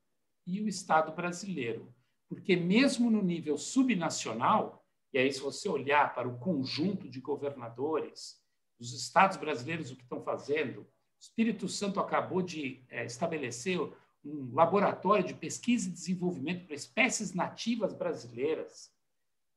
e 0.46 0.62
o 0.62 0.68
Estado 0.68 1.12
brasileiro. 1.12 1.94
Porque, 2.28 2.56
mesmo 2.56 3.10
no 3.12 3.22
nível 3.22 3.58
subnacional, 3.58 4.86
e 5.14 5.18
aí, 5.18 5.32
se 5.32 5.42
você 5.42 5.68
olhar 5.68 6.14
para 6.14 6.28
o 6.28 6.38
conjunto 6.38 7.10
de 7.10 7.20
governadores, 7.20 8.40
os 8.80 8.94
estados 8.94 9.38
brasileiros, 9.38 9.92
o 9.92 9.96
que 9.96 10.04
estão 10.04 10.22
fazendo, 10.22 10.88
Espírito 11.20 11.68
Santo 11.68 12.00
acabou 12.00 12.42
de 12.42 12.82
é, 12.90 13.06
estabelecer 13.06 13.80
um 14.24 14.54
laboratório 14.54 15.26
de 15.26 15.34
pesquisa 15.34 15.90
e 15.90 15.92
desenvolvimento 15.92 16.66
para 16.66 16.76
espécies 16.76 17.34
nativas 17.34 17.94
brasileiras. 17.94 18.92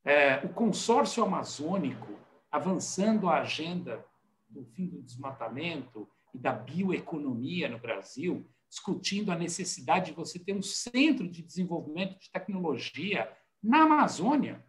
É, 0.05 0.45
o 0.45 0.49
consórcio 0.49 1.23
amazônico 1.23 2.19
avançando 2.51 3.29
a 3.29 3.41
agenda 3.41 4.05
do 4.49 4.65
fim 4.65 4.87
do 4.87 5.01
desmatamento 5.01 6.09
e 6.35 6.39
da 6.39 6.53
bioeconomia 6.53 7.69
no 7.69 7.79
Brasil, 7.79 8.47
discutindo 8.69 9.31
a 9.31 9.39
necessidade 9.39 10.07
de 10.07 10.17
você 10.17 10.39
ter 10.39 10.55
um 10.55 10.63
centro 10.63 11.29
de 11.29 11.43
desenvolvimento 11.43 12.19
de 12.19 12.31
tecnologia 12.31 13.31
na 13.63 13.83
Amazônia, 13.83 14.65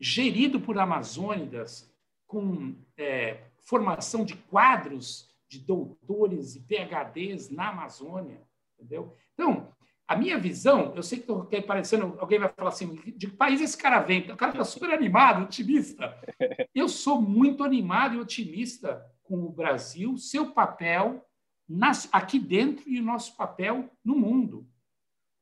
gerido 0.00 0.60
por 0.60 0.78
amazônidas, 0.78 1.92
com 2.26 2.76
é, 2.96 3.42
formação 3.60 4.24
de 4.24 4.36
quadros 4.36 5.27
de 5.48 5.58
doutores 5.60 6.54
e 6.54 6.60
PhDs 6.60 7.50
na 7.50 7.70
Amazônia, 7.70 8.42
entendeu? 8.78 9.14
Então, 9.34 9.72
a 10.08 10.16
minha 10.16 10.38
visão, 10.38 10.94
eu 10.96 11.02
sei 11.02 11.18
que 11.18 11.30
estou 11.30 11.44
parecendo, 11.66 12.16
alguém 12.18 12.38
vai 12.38 12.48
falar 12.48 12.70
assim, 12.70 12.94
de 12.94 13.26
que 13.26 13.36
país 13.36 13.60
esse 13.60 13.76
cara 13.76 14.00
vem? 14.00 14.30
O 14.30 14.36
cara 14.36 14.52
está 14.52 14.64
super 14.64 14.90
animado, 14.90 15.44
otimista. 15.44 16.16
Eu 16.74 16.88
sou 16.88 17.20
muito 17.20 17.62
animado 17.62 18.14
e 18.14 18.20
otimista 18.20 19.04
com 19.22 19.44
o 19.44 19.50
Brasil, 19.50 20.16
seu 20.16 20.52
papel 20.52 21.22
nas, 21.68 22.08
aqui 22.10 22.38
dentro 22.38 22.88
e 22.88 22.98
o 22.98 23.04
nosso 23.04 23.36
papel 23.36 23.90
no 24.02 24.16
mundo. 24.16 24.66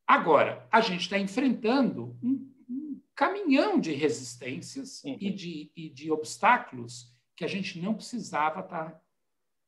Agora, 0.05 0.67
a 0.71 0.81
gente 0.81 1.03
está 1.03 1.19
enfrentando 1.19 2.17
um, 2.21 2.53
um, 2.69 3.01
caminhão 3.15 3.79
de 3.79 3.93
resistências 3.93 5.03
uhum. 5.05 5.17
e, 5.21 5.31
de, 5.31 5.71
e 5.77 5.89
de 5.89 6.11
obstáculos 6.11 7.15
que 7.37 7.45
a 7.45 7.49
gente 7.49 7.81
não 7.81 7.95
precisava 7.95 8.61
estar 8.61 8.91
tá 8.91 9.01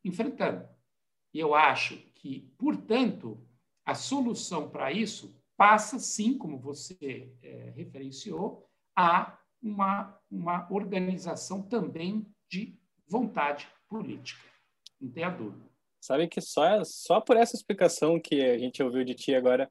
enfrentando. 0.05 0.69
E 1.33 1.39
eu 1.39 1.55
acho 1.55 1.97
que, 2.15 2.53
portanto, 2.59 3.39
a 3.85 3.95
solução 3.95 4.69
para 4.69 4.93
isso 4.93 5.35
passa, 5.57 5.99
sim, 5.99 6.37
como 6.37 6.59
você 6.59 7.33
é, 7.43 7.73
referenciou, 7.75 8.67
a 8.97 9.39
uma, 9.63 10.19
uma 10.31 10.73
organização 10.73 11.63
também 11.63 12.27
de 12.51 12.79
vontade 13.09 13.69
política. 13.89 14.43
Não 15.01 15.11
tenha 15.11 15.31
dúvida. 15.31 15.69
Sabe 16.01 16.29
que 16.29 16.41
só, 16.41 16.85
só 16.85 17.21
por 17.21 17.37
essa 17.37 17.57
explicação 17.57 18.21
que 18.21 18.41
a 18.41 18.57
gente 18.57 18.83
ouviu 18.83 19.05
de 19.05 19.15
ti 19.15 19.35
agora, 19.35 19.71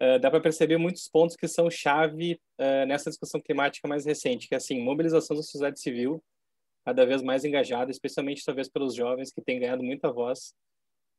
uh, 0.00 0.18
dá 0.18 0.30
para 0.30 0.40
perceber 0.40 0.76
muitos 0.76 1.08
pontos 1.08 1.36
que 1.36 1.46
são 1.46 1.70
chave 1.70 2.40
uh, 2.58 2.86
nessa 2.86 3.10
discussão 3.10 3.40
climática 3.40 3.86
mais 3.86 4.04
recente, 4.04 4.48
que 4.48 4.54
é 4.54 4.56
assim, 4.56 4.82
mobilização 4.82 5.36
da 5.36 5.42
sociedade 5.42 5.80
civil 5.80 6.22
cada 6.88 7.04
vez 7.04 7.20
mais 7.20 7.44
engajada, 7.44 7.90
especialmente 7.90 8.42
talvez 8.42 8.66
pelos 8.66 8.94
jovens 8.94 9.30
que 9.30 9.42
têm 9.42 9.60
ganhado 9.60 9.82
muita 9.82 10.10
voz 10.10 10.54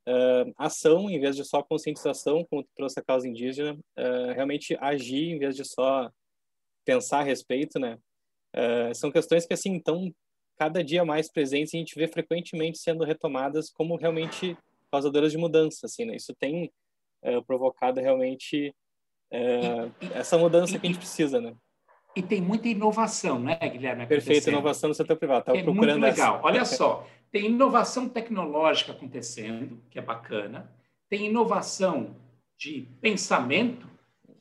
uh, 0.08 0.52
ação 0.58 1.08
em 1.12 1.20
vez 1.20 1.36
de 1.36 1.46
só 1.46 1.62
conscientização, 1.62 2.44
como 2.50 2.64
tu 2.64 2.70
trouxe 2.76 3.00
a 3.00 3.04
causa 3.04 3.28
indígena, 3.28 3.74
uh, 3.76 4.34
realmente 4.34 4.76
agir 4.82 5.30
em 5.30 5.38
vez 5.38 5.56
de 5.56 5.64
só 5.64 6.10
pensar 6.84 7.20
a 7.20 7.24
respeito, 7.24 7.78
né? 7.78 8.00
Uh, 8.56 8.96
são 8.96 9.12
questões 9.12 9.46
que 9.46 9.54
assim 9.54 9.78
estão 9.78 10.12
cada 10.58 10.84
dia 10.84 11.06
mais 11.06 11.32
presentes 11.32 11.72
e 11.72 11.78
a 11.78 11.80
gente 11.82 11.94
vê 11.94 12.08
frequentemente 12.08 12.80
sendo 12.80 13.04
retomadas 13.04 13.70
como 13.70 13.96
realmente 13.96 14.58
causadoras 14.92 15.32
de 15.32 15.38
mudança, 15.38 15.86
assim, 15.86 16.04
né? 16.04 16.16
Isso 16.16 16.34
tem 16.40 16.72
é, 17.22 17.40
provocado 17.42 18.02
realmente 18.02 18.74
é, 19.32 19.92
essa 20.16 20.36
mudança 20.36 20.80
que 20.80 20.88
a 20.88 20.90
gente 20.90 21.00
precisa, 21.00 21.40
né? 21.40 21.56
E 22.16 22.22
tem 22.22 22.42
muita 22.42 22.68
inovação, 22.68 23.40
né, 23.40 23.58
Guilherme? 23.58 24.06
Perfeito, 24.08 24.50
inovação 24.50 24.90
no 24.90 24.96
setor 24.96 25.16
privado. 25.16 25.46
Tava 25.46 25.58
é 25.58 25.64
muito 25.64 25.86
legal. 25.96 26.38
Essa. 26.38 26.46
Olha 26.46 26.66
só, 26.66 27.08
tem 27.32 27.46
inovação 27.46 28.10
tecnológica 28.10 28.92
acontecendo, 28.92 29.82
que 29.90 30.00
é 30.00 30.02
bacana. 30.02 30.72
Tem 31.10 31.28
inovação 31.28 32.16
de 32.58 32.88
pensamento, 33.00 33.88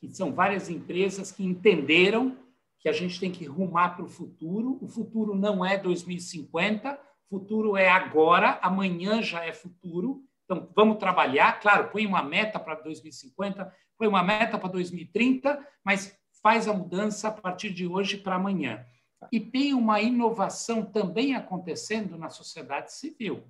que 0.00 0.08
são 0.08 0.32
várias 0.32 0.68
empresas 0.68 1.30
que 1.30 1.44
entenderam 1.44 2.37
que 2.78 2.88
a 2.88 2.92
gente 2.92 3.18
tem 3.18 3.30
que 3.30 3.44
rumar 3.44 3.96
para 3.96 4.04
o 4.04 4.08
futuro. 4.08 4.78
O 4.80 4.88
futuro 4.88 5.34
não 5.34 5.64
é 5.64 5.76
2050, 5.76 6.98
o 7.30 7.38
futuro 7.38 7.76
é 7.76 7.88
agora, 7.88 8.58
amanhã 8.62 9.20
já 9.22 9.44
é 9.44 9.52
futuro. 9.52 10.22
Então, 10.44 10.68
vamos 10.75 10.96
trabalhar. 10.96 11.60
Claro, 11.60 11.90
põe 11.90 12.06
uma 12.06 12.22
meta 12.22 12.58
para 12.58 12.76
2050, 12.76 13.70
põe 13.98 14.08
uma 14.08 14.22
meta 14.22 14.56
para 14.56 14.70
2030, 14.70 15.58
mas 15.84 16.16
faz 16.42 16.68
a 16.68 16.73
mudança 16.73 17.28
a 17.28 17.33
partir 17.33 17.71
de 17.71 17.87
hoje 17.87 18.16
para 18.16 18.37
amanhã. 18.37 18.85
E 19.33 19.40
tem 19.40 19.75
uma 19.75 20.00
inovação 20.00 20.85
também 20.85 21.35
acontecendo 21.35 22.16
na 22.16 22.30
sociedade 22.30 22.92
civil. 22.92 23.45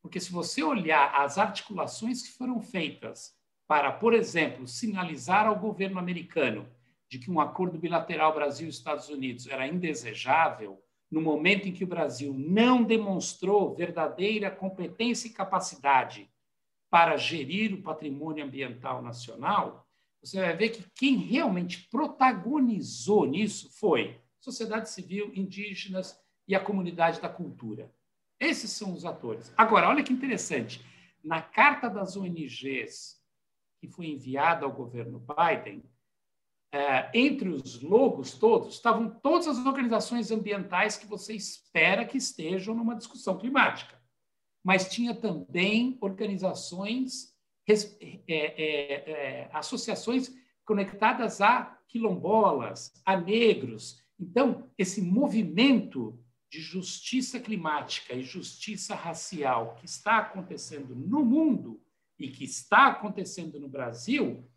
Porque 0.00 0.18
se 0.18 0.32
você 0.32 0.62
olhar 0.62 1.14
as 1.14 1.38
articulações 1.38 2.22
que 2.22 2.32
foram 2.32 2.60
feitas 2.60 3.34
para, 3.68 3.92
por 3.92 4.14
exemplo, 4.14 4.66
sinalizar 4.66 5.46
ao 5.46 5.58
governo 5.58 5.98
americano 5.98 6.68
de 7.08 7.18
que 7.18 7.30
um 7.30 7.40
acordo 7.40 7.78
bilateral 7.78 8.34
Brasil-Estados 8.34 9.08
Unidos 9.08 9.46
era 9.46 9.66
indesejável, 9.66 10.82
no 11.10 11.20
momento 11.20 11.68
em 11.68 11.72
que 11.72 11.84
o 11.84 11.86
Brasil 11.86 12.34
não 12.34 12.82
demonstrou 12.82 13.74
verdadeira 13.74 14.50
competência 14.50 15.28
e 15.28 15.32
capacidade 15.32 16.30
para 16.90 17.16
gerir 17.18 17.74
o 17.74 17.82
patrimônio 17.82 18.44
ambiental 18.44 19.02
nacional, 19.02 19.81
você 20.22 20.40
vai 20.40 20.56
ver 20.56 20.70
que 20.70 20.84
quem 20.94 21.16
realmente 21.16 21.88
protagonizou 21.90 23.26
nisso 23.26 23.70
foi 23.78 24.20
sociedade 24.40 24.90
civil, 24.90 25.32
indígenas 25.34 26.18
e 26.46 26.54
a 26.54 26.60
comunidade 26.60 27.20
da 27.20 27.28
cultura. 27.28 27.92
Esses 28.38 28.70
são 28.70 28.92
os 28.92 29.04
atores. 29.04 29.52
Agora, 29.56 29.88
olha 29.88 30.02
que 30.02 30.12
interessante. 30.12 30.84
Na 31.22 31.40
carta 31.40 31.88
das 31.88 32.16
ONGs 32.16 33.20
que 33.80 33.88
foi 33.88 34.06
enviada 34.06 34.64
ao 34.64 34.72
governo 34.72 35.18
Biden, 35.20 35.82
é, 36.72 37.10
entre 37.12 37.48
os 37.48 37.82
logos 37.82 38.32
todos, 38.32 38.74
estavam 38.74 39.10
todas 39.10 39.48
as 39.48 39.58
organizações 39.66 40.30
ambientais 40.30 40.96
que 40.96 41.06
você 41.06 41.34
espera 41.34 42.04
que 42.04 42.16
estejam 42.16 42.74
numa 42.76 42.94
discussão 42.94 43.36
climática. 43.36 44.00
Mas 44.64 44.88
tinha 44.88 45.14
também 45.14 45.98
organizações, 46.00 47.31
é, 47.68 47.74
é, 48.28 49.10
é, 49.10 49.50
associações 49.52 50.34
conectadas 50.64 51.40
a 51.40 51.78
quilombolas, 51.88 52.92
a 53.04 53.16
negros. 53.16 54.02
Então, 54.18 54.70
esse 54.78 55.02
movimento 55.02 56.18
de 56.50 56.60
justiça 56.60 57.40
climática 57.40 58.14
e 58.14 58.22
justiça 58.22 58.94
racial 58.94 59.74
que 59.76 59.86
está 59.86 60.18
acontecendo 60.18 60.94
no 60.94 61.24
mundo 61.24 61.80
e 62.18 62.28
que 62.28 62.44
está 62.44 62.88
acontecendo 62.88 63.58
no 63.58 63.68
Brasil 63.68 64.48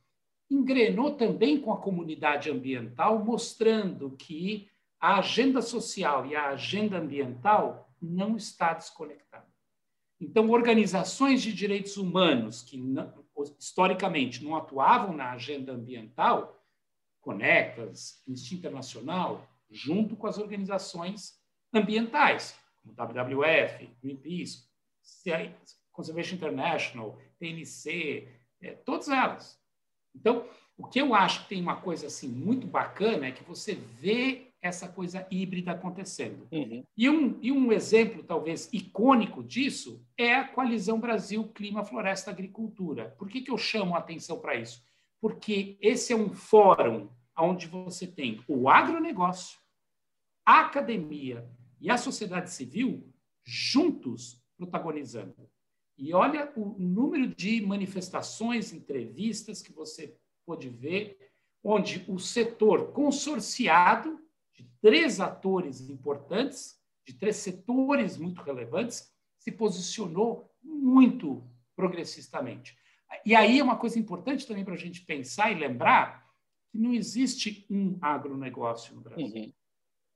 engrenou 0.50 1.16
também 1.16 1.60
com 1.60 1.72
a 1.72 1.82
comunidade 1.82 2.52
ambiental, 2.52 3.24
mostrando 3.24 4.12
que 4.12 4.70
a 5.00 5.20
agenda 5.20 5.62
social 5.62 6.26
e 6.26 6.36
a 6.36 6.50
agenda 6.50 6.98
ambiental 6.98 7.90
não 8.02 8.36
está 8.36 8.74
desconectada. 8.74 9.55
Então, 10.26 10.50
organizações 10.50 11.42
de 11.42 11.54
direitos 11.54 11.98
humanos 11.98 12.62
que 12.64 12.82
historicamente 13.60 14.44
não 14.44 14.56
atuavam 14.56 15.16
na 15.16 15.32
agenda 15.32 15.72
ambiental, 15.74 16.64
Conectas, 17.22 18.22
Anistia 18.28 18.58
Internacional, 18.58 19.48
junto 19.70 20.16
com 20.16 20.28
as 20.28 20.38
organizações 20.38 21.40
ambientais, 21.74 22.56
como 22.82 22.94
WWF, 22.94 23.90
Greenpeace, 24.02 24.64
Conservation 25.92 26.36
International, 26.36 27.20
TNC, 27.40 28.28
é, 28.62 28.72
todas 28.72 29.10
elas, 29.10 29.60
então, 30.16 30.48
o 30.78 30.88
que 30.88 31.00
eu 31.00 31.14
acho 31.14 31.44
que 31.44 31.50
tem 31.50 31.62
uma 31.62 31.76
coisa 31.76 32.08
assim 32.08 32.28
muito 32.28 32.66
bacana 32.66 33.28
é 33.28 33.32
que 33.32 33.44
você 33.44 33.76
vê 33.76 34.54
essa 34.66 34.88
coisa 34.88 35.28
híbrida 35.30 35.72
acontecendo. 35.72 36.48
Uhum. 36.52 36.84
E, 36.98 37.10
um, 37.10 37.40
e 37.42 37.52
um 37.52 37.72
exemplo, 37.72 38.24
talvez, 38.24 38.70
icônico 38.74 39.44
disso 39.44 40.04
é 40.18 40.36
a 40.36 40.48
Coalizão 40.48 41.00
Brasil 41.00 41.48
Clima, 41.50 41.86
Floresta, 41.86 42.32
Agricultura. 42.32 43.16
Por 43.18 43.30
que, 43.30 43.42
que 43.42 43.52
eu 43.52 43.58
chamo 43.58 43.96
a 43.96 44.00
atenção 44.00 44.40
para 44.40 44.56
isso? 44.56 44.84
Porque 45.22 45.78
esse 45.80 46.14
é 46.14 46.16
um 46.16 46.34
fórum 46.34 47.10
onde 47.38 47.68
você 47.68 48.08
tem 48.08 48.42
o 48.48 48.70
agronegócio, 48.70 49.60
a 50.46 50.62
academia 50.62 51.48
e 51.80 51.90
a 51.90 51.98
sociedade 51.98 52.50
civil 52.50 53.08
juntos 53.44 54.42
protagonizando. 54.58 55.36
E 55.98 56.14
olha 56.14 56.52
o 56.56 56.76
número 56.78 57.28
de 57.28 57.62
manifestações, 57.62 58.74
entrevistas 58.74 59.62
que 59.62 59.72
você 59.72 60.18
pôde 60.46 60.70
ver, 60.70 61.18
onde 61.64 62.04
o 62.08 62.20
setor 62.20 62.92
consorciado 62.92 64.25
três 64.86 65.20
atores 65.20 65.90
importantes, 65.90 66.80
de 67.04 67.16
três 67.16 67.38
setores 67.38 68.18
muito 68.18 68.44
relevantes, 68.44 69.12
se 69.40 69.52
posicionou 69.52 70.48
muito 70.62 71.44
progressistamente. 71.76 72.78
E 73.26 73.36
aí 73.36 73.58
é 73.58 73.64
uma 73.64 73.78
coisa 73.78 73.98
importante 73.98 74.46
também 74.46 74.64
para 74.64 74.76
a 74.76 74.78
gente 74.78 75.02
pensar 75.02 75.52
e 75.52 75.56
lembrar 75.56 76.24
que 76.70 76.78
não 76.78 76.94
existe 76.94 77.66
um 77.68 77.98
agronegócio 78.00 78.94
no 78.94 79.02
Brasil. 79.02 79.26
Uhum. 79.26 79.54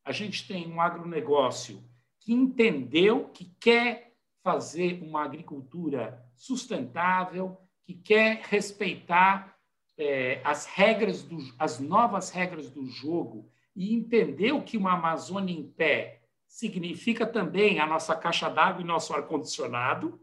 A 0.06 0.12
gente 0.12 0.48
tem 0.48 0.72
um 0.72 0.80
agronegócio 0.80 1.84
que 2.20 2.32
entendeu, 2.32 3.28
que 3.30 3.46
quer 3.60 4.14
fazer 4.44 5.02
uma 5.02 5.24
agricultura 5.24 6.24
sustentável, 6.36 7.58
que 7.88 7.96
quer 7.96 8.44
respeitar 8.44 9.58
é, 9.98 10.44
as 10.44 10.68
regras, 10.68 11.24
do, 11.24 11.40
as 11.58 11.80
novas 11.80 12.30
regras 12.30 12.70
do 12.70 12.86
jogo 12.86 13.50
e 13.80 13.96
entender 13.96 14.52
o 14.52 14.62
que 14.62 14.76
uma 14.76 14.96
Amazônia 14.96 15.56
em 15.56 15.64
pé 15.64 16.20
significa 16.46 17.26
também 17.26 17.80
a 17.80 17.88
nossa 17.88 18.14
caixa 18.14 18.50
d'água 18.50 18.82
e 18.82 18.86
nosso 18.86 19.14
ar-condicionado, 19.14 20.20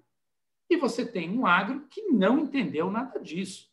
e 0.68 0.76
você 0.76 1.10
tem 1.10 1.30
um 1.30 1.46
agro 1.46 1.88
que 1.88 2.02
não 2.02 2.38
entendeu 2.38 2.90
nada 2.90 3.18
disso. 3.18 3.70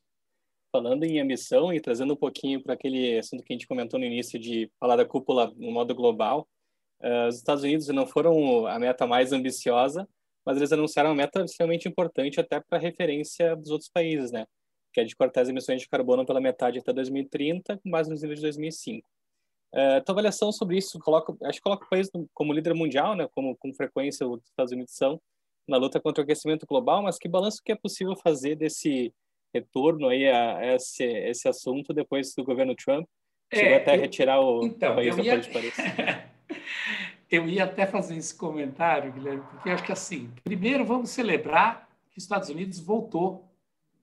Falando 0.71 1.03
em 1.03 1.17
emissão 1.17 1.73
e 1.73 1.81
trazendo 1.81 2.13
um 2.13 2.17
pouquinho 2.17 2.63
para 2.63 2.75
aquele 2.75 3.17
assunto 3.17 3.43
que 3.43 3.51
a 3.51 3.55
gente 3.55 3.67
comentou 3.67 3.99
no 3.99 4.05
início 4.05 4.39
de 4.39 4.71
falar 4.79 4.95
da 4.95 5.05
cúpula 5.05 5.53
no 5.57 5.69
modo 5.69 5.93
global, 5.93 6.47
uh, 7.01 7.27
os 7.27 7.35
Estados 7.35 7.65
Unidos 7.65 7.87
não 7.89 8.07
foram 8.07 8.65
a 8.65 8.79
meta 8.79 9.05
mais 9.05 9.33
ambiciosa, 9.33 10.07
mas 10.45 10.55
eles 10.55 10.71
anunciaram 10.71 11.09
uma 11.09 11.15
meta 11.15 11.43
extremamente 11.43 11.89
importante 11.89 12.39
até 12.39 12.61
para 12.61 12.77
referência 12.77 13.53
dos 13.53 13.69
outros 13.69 13.89
países, 13.89 14.31
né? 14.31 14.45
Que 14.93 15.01
é 15.01 15.03
de 15.03 15.13
cortar 15.13 15.41
as 15.41 15.49
emissões 15.49 15.81
de 15.81 15.89
carbono 15.89 16.25
pela 16.25 16.39
metade 16.39 16.79
até 16.79 16.93
2030, 16.93 17.79
com 17.79 17.91
base 17.91 18.09
nos 18.09 18.21
níveis 18.21 18.39
de 18.39 18.45
2005. 18.45 19.12
Uh, 19.73 20.03
tua 20.05 20.13
avaliação 20.13 20.51
sobre 20.51 20.77
isso, 20.77 20.99
coloca, 20.99 21.35
acho 21.45 21.57
que 21.57 21.63
coloca 21.63 21.83
o 21.83 21.89
país 21.89 22.07
como 22.31 22.53
líder 22.53 22.75
mundial, 22.75 23.15
né? 23.15 23.27
Como 23.33 23.57
com 23.57 23.73
frequência 23.73 24.27
os 24.27 24.43
Estados 24.45 24.71
Unidos 24.71 24.95
são 24.95 25.19
na 25.67 25.77
luta 25.77 25.99
contra 25.99 26.21
o 26.21 26.23
aquecimento 26.23 26.67
global, 26.67 27.01
mas 27.01 27.17
que 27.17 27.27
balanço 27.27 27.61
que 27.63 27.71
é 27.71 27.75
possível 27.75 28.15
fazer 28.15 28.55
desse 28.55 29.11
retorno 29.51 30.09
aí 30.09 30.29
a, 30.29 30.75
esse, 30.75 31.03
esse 31.03 31.47
assunto 31.47 31.91
depois 31.91 32.35
do 32.35 32.43
governo 32.43 32.75
Trump? 32.75 33.07
Chegou 33.51 33.71
é, 33.71 33.77
até 33.77 33.95
eu, 33.95 34.01
retirar 34.01 34.41
o 34.41 34.63
então, 34.63 34.93
país 34.93 35.15
da 35.15 35.23
ia... 35.23 35.39
de 35.39 35.49
Paris. 35.49 35.75
eu 37.31 37.47
ia 37.47 37.63
até 37.63 37.87
fazer 37.87 38.15
esse 38.15 38.35
comentário, 38.35 39.11
Guilherme, 39.11 39.41
porque 39.49 39.71
acho 39.71 39.83
que 39.83 39.91
assim, 39.91 40.29
primeiro 40.43 40.85
vamos 40.85 41.09
celebrar 41.09 41.89
que 42.11 42.19
os 42.19 42.23
Estados 42.23 42.49
Unidos 42.49 42.79
voltou. 42.79 43.49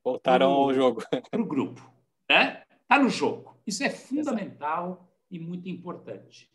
Voltaram 0.02 0.52
pro, 0.52 0.62
ao 0.62 0.74
jogo. 0.74 1.04
Para 1.30 1.40
o 1.40 1.46
grupo. 1.46 1.88
Né? 2.28 2.64
Está 2.83 2.98
no 2.98 3.09
jogo. 3.09 3.56
Isso 3.64 3.85
é 3.85 3.90
fundamental 3.90 4.87
Exato. 4.88 5.10
E 5.31 5.38
muito 5.38 5.69
importante. 5.69 6.51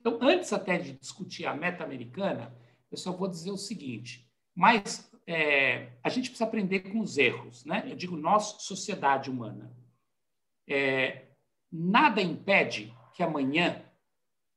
Então, 0.00 0.18
antes 0.20 0.52
até 0.52 0.78
de 0.78 0.92
discutir 0.92 1.46
a 1.46 1.54
meta 1.54 1.82
americana, 1.82 2.54
eu 2.90 2.96
só 2.96 3.12
vou 3.12 3.28
dizer 3.28 3.50
o 3.50 3.56
seguinte: 3.56 4.30
mas 4.54 5.10
é, 5.26 5.92
a 6.02 6.08
gente 6.08 6.28
precisa 6.28 6.44
aprender 6.44 6.80
com 6.80 7.00
os 7.00 7.18
erros, 7.18 7.64
né? 7.64 7.84
Eu 7.86 7.96
digo 7.96 8.16
nós, 8.16 8.62
sociedade 8.62 9.30
humana. 9.30 9.74
É, 10.68 11.28
nada 11.72 12.22
impede 12.22 12.94
que 13.14 13.22
amanhã 13.22 13.82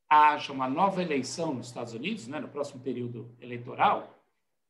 haja 0.09 0.53
uma 0.53 0.69
nova 0.69 1.01
eleição 1.01 1.53
nos 1.53 1.67
Estados 1.67 1.93
Unidos, 1.93 2.27
né, 2.27 2.39
no 2.39 2.47
próximo 2.47 2.81
período 2.81 3.35
eleitoral, 3.41 4.17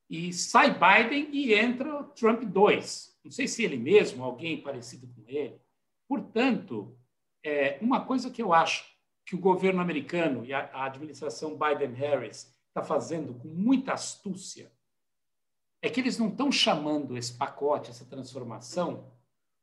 e 0.09 0.33
sai 0.33 0.71
Biden 0.73 1.29
e 1.31 1.53
entra 1.53 2.03
Trump 2.15 2.43
2. 2.43 3.19
Não 3.23 3.31
sei 3.31 3.47
se 3.47 3.63
ele 3.63 3.77
mesmo, 3.77 4.23
alguém 4.23 4.61
parecido 4.61 5.07
com 5.07 5.23
ele. 5.27 5.59
Portanto, 6.07 6.97
é, 7.47 7.79
uma 7.81 8.03
coisa 8.03 8.29
que 8.29 8.41
eu 8.41 8.53
acho 8.53 8.85
que 9.25 9.33
o 9.33 9.39
governo 9.39 9.79
americano 9.79 10.43
e 10.43 10.53
a, 10.53 10.69
a 10.73 10.85
administração 10.85 11.57
Biden-Harris 11.57 12.53
está 12.67 12.83
fazendo 12.83 13.33
com 13.35 13.47
muita 13.47 13.93
astúcia 13.93 14.69
é 15.81 15.89
que 15.89 16.01
eles 16.01 16.17
não 16.17 16.27
estão 16.27 16.51
chamando 16.51 17.17
esse 17.17 17.33
pacote, 17.33 17.89
essa 17.89 18.03
transformação, 18.03 19.13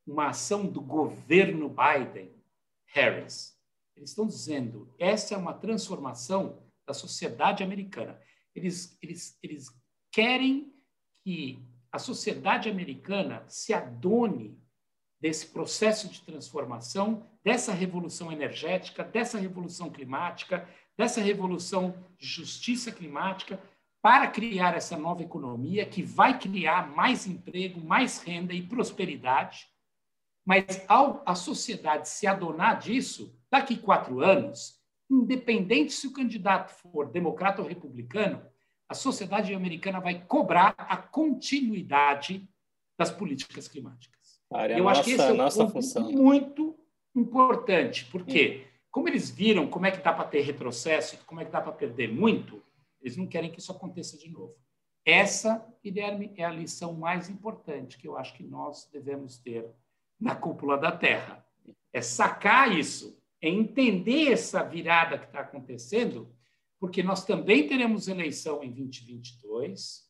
uma 0.06 0.28
ação 0.28 0.64
do 0.64 0.80
governo 0.80 1.68
Biden-Harris. 1.68 3.54
Eles 3.94 4.10
estão 4.10 4.26
dizendo 4.26 4.94
essa 4.98 5.34
é 5.34 5.36
uma 5.36 5.52
transformação 5.52 6.62
da 6.86 6.94
sociedade 6.94 7.62
americana. 7.62 8.18
Eles, 8.54 8.96
eles, 9.02 9.38
eles 9.42 9.66
querem 10.10 10.74
que 11.22 11.62
a 11.92 11.98
sociedade 11.98 12.70
americana 12.70 13.44
se 13.46 13.74
adone 13.74 14.58
desse 15.24 15.46
processo 15.46 16.06
de 16.06 16.20
transformação, 16.20 17.26
dessa 17.42 17.72
revolução 17.72 18.30
energética, 18.30 19.02
dessa 19.02 19.38
revolução 19.38 19.88
climática, 19.88 20.68
dessa 20.98 21.18
revolução 21.18 21.94
de 22.18 22.26
justiça 22.26 22.92
climática, 22.92 23.58
para 24.02 24.26
criar 24.26 24.76
essa 24.76 24.98
nova 24.98 25.22
economia 25.22 25.86
que 25.86 26.02
vai 26.02 26.38
criar 26.38 26.94
mais 26.94 27.26
emprego, 27.26 27.80
mais 27.80 28.18
renda 28.18 28.52
e 28.52 28.60
prosperidade. 28.60 29.66
Mas 30.44 30.84
ao 30.86 31.22
a 31.24 31.34
sociedade 31.34 32.06
se 32.06 32.26
adonar 32.26 32.78
disso, 32.78 33.34
daqui 33.50 33.78
quatro 33.78 34.20
anos, 34.20 34.78
independente 35.10 35.94
se 35.94 36.06
o 36.06 36.12
candidato 36.12 36.68
for 36.68 37.10
democrata 37.10 37.62
ou 37.62 37.68
republicano, 37.68 38.44
a 38.86 38.92
sociedade 38.92 39.54
americana 39.54 40.00
vai 40.00 40.22
cobrar 40.26 40.74
a 40.76 40.98
continuidade 40.98 42.46
das 42.98 43.10
políticas 43.10 43.66
climáticas. 43.66 44.23
Eu 44.54 44.84
nossa, 44.84 45.00
acho 45.00 45.04
que 45.04 45.14
esse 45.14 45.22
é 45.22 45.32
um 45.32 45.36
ponto 45.36 45.72
função. 45.72 46.12
muito 46.12 46.78
importante, 47.14 48.04
porque 48.06 48.64
hum. 48.64 48.78
como 48.90 49.08
eles 49.08 49.30
viram 49.30 49.66
como 49.66 49.86
é 49.86 49.90
que 49.90 50.02
dá 50.02 50.12
para 50.12 50.28
ter 50.28 50.42
retrocesso, 50.42 51.18
como 51.26 51.40
é 51.40 51.44
que 51.44 51.50
dá 51.50 51.60
para 51.60 51.72
perder 51.72 52.12
muito, 52.12 52.62
eles 53.00 53.16
não 53.16 53.26
querem 53.26 53.50
que 53.50 53.58
isso 53.58 53.72
aconteça 53.72 54.16
de 54.16 54.30
novo. 54.30 54.54
Essa, 55.04 55.64
Guilherme, 55.82 56.32
é 56.36 56.44
a 56.44 56.50
lição 56.50 56.94
mais 56.94 57.28
importante 57.28 57.98
que 57.98 58.08
eu 58.08 58.16
acho 58.16 58.34
que 58.34 58.42
nós 58.42 58.88
devemos 58.90 59.36
ter 59.36 59.66
na 60.18 60.34
cúpula 60.34 60.78
da 60.78 60.90
Terra. 60.90 61.44
É 61.92 62.00
sacar 62.00 62.72
isso, 62.76 63.20
é 63.42 63.48
entender 63.48 64.32
essa 64.32 64.62
virada 64.62 65.18
que 65.18 65.26
está 65.26 65.40
acontecendo, 65.40 66.34
porque 66.80 67.02
nós 67.02 67.24
também 67.24 67.68
teremos 67.68 68.08
eleição 68.08 68.62
em 68.62 68.72
2022. 68.72 70.08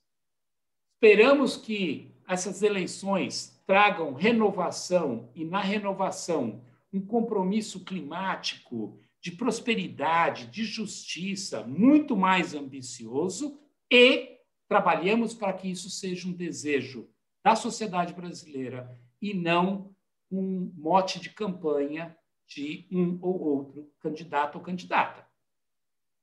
Esperamos 0.95 1.57
que 1.57 2.14
essas 2.29 2.63
eleições 2.63 3.61
tragam 3.67 4.13
renovação 4.13 5.31
e, 5.35 5.45
na 5.45 5.61
renovação, 5.61 6.63
um 6.93 7.01
compromisso 7.01 7.85
climático 7.85 8.99
de 9.21 9.33
prosperidade, 9.33 10.47
de 10.47 10.65
justiça, 10.65 11.63
muito 11.63 12.17
mais 12.17 12.55
ambicioso 12.55 13.59
e 13.91 14.39
trabalhamos 14.69 15.35
para 15.35 15.53
que 15.53 15.71
isso 15.71 15.89
seja 15.91 16.29
um 16.29 16.33
desejo 16.33 17.09
da 17.43 17.57
sociedade 17.57 18.13
brasileira 18.13 18.91
e 19.21 19.35
não 19.35 19.95
um 20.31 20.73
mote 20.77 21.21
de 21.21 21.31
campanha 21.31 22.17
de 22.47 22.87
um 22.91 23.19
ou 23.23 23.41
outro 23.41 23.91
candidato 24.01 24.57
ou 24.57 24.61
candidata. 24.63 25.27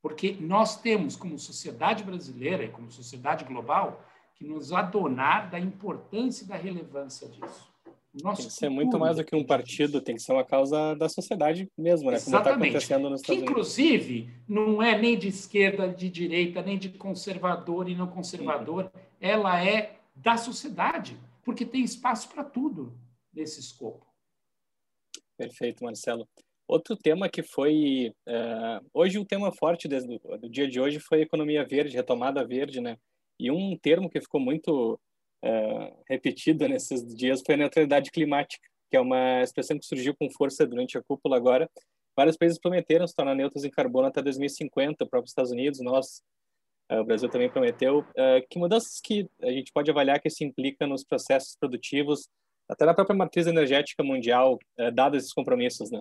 Porque 0.01 0.33
nós 0.39 0.81
temos, 0.81 1.15
como 1.15 1.37
sociedade 1.37 2.03
brasileira 2.03 2.63
e 2.63 2.69
como 2.69 2.91
sociedade 2.91 3.45
global, 3.45 4.03
que 4.41 4.47
nos 4.47 4.73
adonar 4.73 5.51
da 5.51 5.59
importância 5.59 6.43
e 6.43 6.47
da 6.47 6.55
relevância 6.55 7.27
disso. 7.27 7.69
Tem 8.11 8.33
que 8.33 8.41
ser 8.49 8.69
muito 8.69 8.97
mais 8.99 9.15
do 9.15 9.23
que 9.23 9.35
um 9.35 9.45
partido, 9.45 10.01
tem 10.01 10.15
que 10.15 10.21
ser 10.21 10.33
uma 10.33 10.43
causa 10.43 10.95
da 10.95 11.07
sociedade 11.07 11.71
mesmo, 11.77 12.09
né? 12.11 12.19
Como 12.19 12.35
está 12.35 12.53
acontecendo 12.55 13.09
nos 13.09 13.21
Estados 13.21 13.41
que, 13.41 13.49
inclusive, 13.49 14.29
não 14.49 14.81
é 14.81 14.97
nem 14.97 15.17
de 15.17 15.27
esquerda, 15.27 15.87
de 15.87 16.09
direita, 16.09 16.61
nem 16.61 16.77
de 16.77 16.89
conservador 16.89 17.87
e 17.87 17.95
não 17.95 18.07
conservador, 18.07 18.85
uhum. 18.85 19.01
ela 19.21 19.63
é 19.63 19.97
da 20.15 20.35
sociedade, 20.35 21.15
porque 21.43 21.63
tem 21.63 21.83
espaço 21.83 22.27
para 22.27 22.43
tudo 22.43 22.91
nesse 23.31 23.59
escopo. 23.59 24.05
Perfeito, 25.37 25.83
Marcelo. 25.83 26.27
Outro 26.67 26.97
tema 26.97 27.29
que 27.29 27.43
foi. 27.43 28.11
Uh, 28.27 28.85
hoje, 28.93 29.19
o 29.19 29.25
tema 29.25 29.51
forte 29.51 29.87
do 29.87 30.49
dia 30.49 30.67
de 30.67 30.81
hoje 30.81 30.99
foi 30.99 31.21
economia 31.21 31.63
verde, 31.63 31.95
retomada 31.95 32.45
verde, 32.45 32.81
né? 32.81 32.97
E 33.41 33.49
um 33.49 33.75
termo 33.75 34.07
que 34.07 34.21
ficou 34.21 34.39
muito 34.39 34.99
é, 35.43 35.93
repetida 36.07 36.67
nesses 36.67 37.03
dias 37.15 37.41
foi 37.43 37.55
a 37.55 37.57
neutralidade 37.57 38.11
climática, 38.11 38.63
que 38.87 38.95
é 38.95 39.01
uma 39.01 39.41
expressão 39.41 39.79
que 39.79 39.85
surgiu 39.85 40.15
com 40.15 40.29
força 40.29 40.63
durante 40.67 40.95
a 40.95 41.01
cúpula 41.01 41.37
agora. 41.37 41.67
Vários 42.15 42.37
países 42.37 42.59
prometeram 42.59 43.07
se 43.07 43.15
tornar 43.15 43.33
neutros 43.33 43.63
em 43.63 43.71
carbono 43.71 44.07
até 44.07 44.21
2050, 44.21 45.03
o 45.03 45.09
próprio 45.09 45.27
Estados 45.27 45.49
Unidos, 45.49 45.79
nós, 45.79 46.21
é, 46.87 46.99
o 46.99 47.03
Brasil 47.03 47.29
também 47.29 47.49
prometeu. 47.49 48.05
É, 48.15 48.41
que 48.47 48.59
mudanças 48.59 49.01
que 49.01 49.27
a 49.41 49.51
gente 49.51 49.71
pode 49.73 49.89
avaliar 49.89 50.21
que 50.21 50.27
isso 50.27 50.43
implica 50.43 50.85
nos 50.85 51.03
processos 51.03 51.55
produtivos, 51.55 52.29
até 52.69 52.85
na 52.85 52.93
própria 52.93 53.15
matriz 53.15 53.47
energética 53.47 54.03
mundial, 54.03 54.59
é, 54.77 54.91
dados 54.91 55.17
esses 55.17 55.33
compromissos, 55.33 55.89
né? 55.89 55.99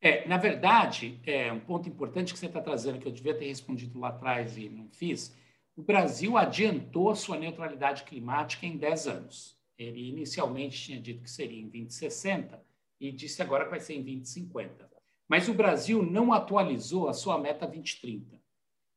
É, 0.00 0.26
na 0.26 0.38
verdade, 0.38 1.20
é 1.26 1.52
um 1.52 1.60
ponto 1.60 1.90
importante 1.90 2.32
que 2.32 2.38
você 2.38 2.46
está 2.46 2.60
trazendo, 2.60 2.98
que 2.98 3.06
eu 3.06 3.12
devia 3.12 3.36
ter 3.36 3.46
respondido 3.46 4.00
lá 4.00 4.08
atrás 4.08 4.56
e 4.56 4.70
não 4.70 4.88
fiz, 4.88 5.36
o 5.82 5.84
Brasil 5.84 6.38
adiantou 6.38 7.10
a 7.10 7.16
sua 7.16 7.36
neutralidade 7.36 8.04
climática 8.04 8.64
em 8.64 8.76
10 8.76 9.08
anos. 9.08 9.58
Ele 9.76 10.10
inicialmente 10.10 10.80
tinha 10.80 11.00
dito 11.00 11.24
que 11.24 11.30
seria 11.30 11.60
em 11.60 11.68
2060 11.68 12.64
e 13.00 13.10
disse 13.10 13.42
agora 13.42 13.64
que 13.64 13.70
vai 13.70 13.80
ser 13.80 13.94
em 13.94 14.02
2050. 14.04 14.88
Mas 15.26 15.48
o 15.48 15.54
Brasil 15.54 16.00
não 16.00 16.32
atualizou 16.32 17.08
a 17.08 17.12
sua 17.12 17.36
meta 17.36 17.66
2030. 17.66 18.40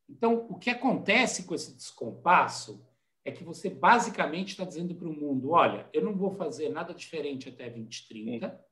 Então, 0.08 0.46
o 0.48 0.60
que 0.60 0.70
acontece 0.70 1.46
com 1.46 1.56
esse 1.56 1.74
descompasso 1.76 2.86
é 3.24 3.32
que 3.32 3.44
você 3.44 3.68
basicamente 3.68 4.50
está 4.50 4.64
dizendo 4.64 4.94
para 4.94 5.10
o 5.10 5.14
mundo: 5.14 5.50
olha, 5.54 5.90
eu 5.92 6.04
não 6.04 6.16
vou 6.16 6.36
fazer 6.36 6.70
nada 6.70 6.94
diferente 6.94 7.50
até 7.50 7.68
2030. 7.68 8.64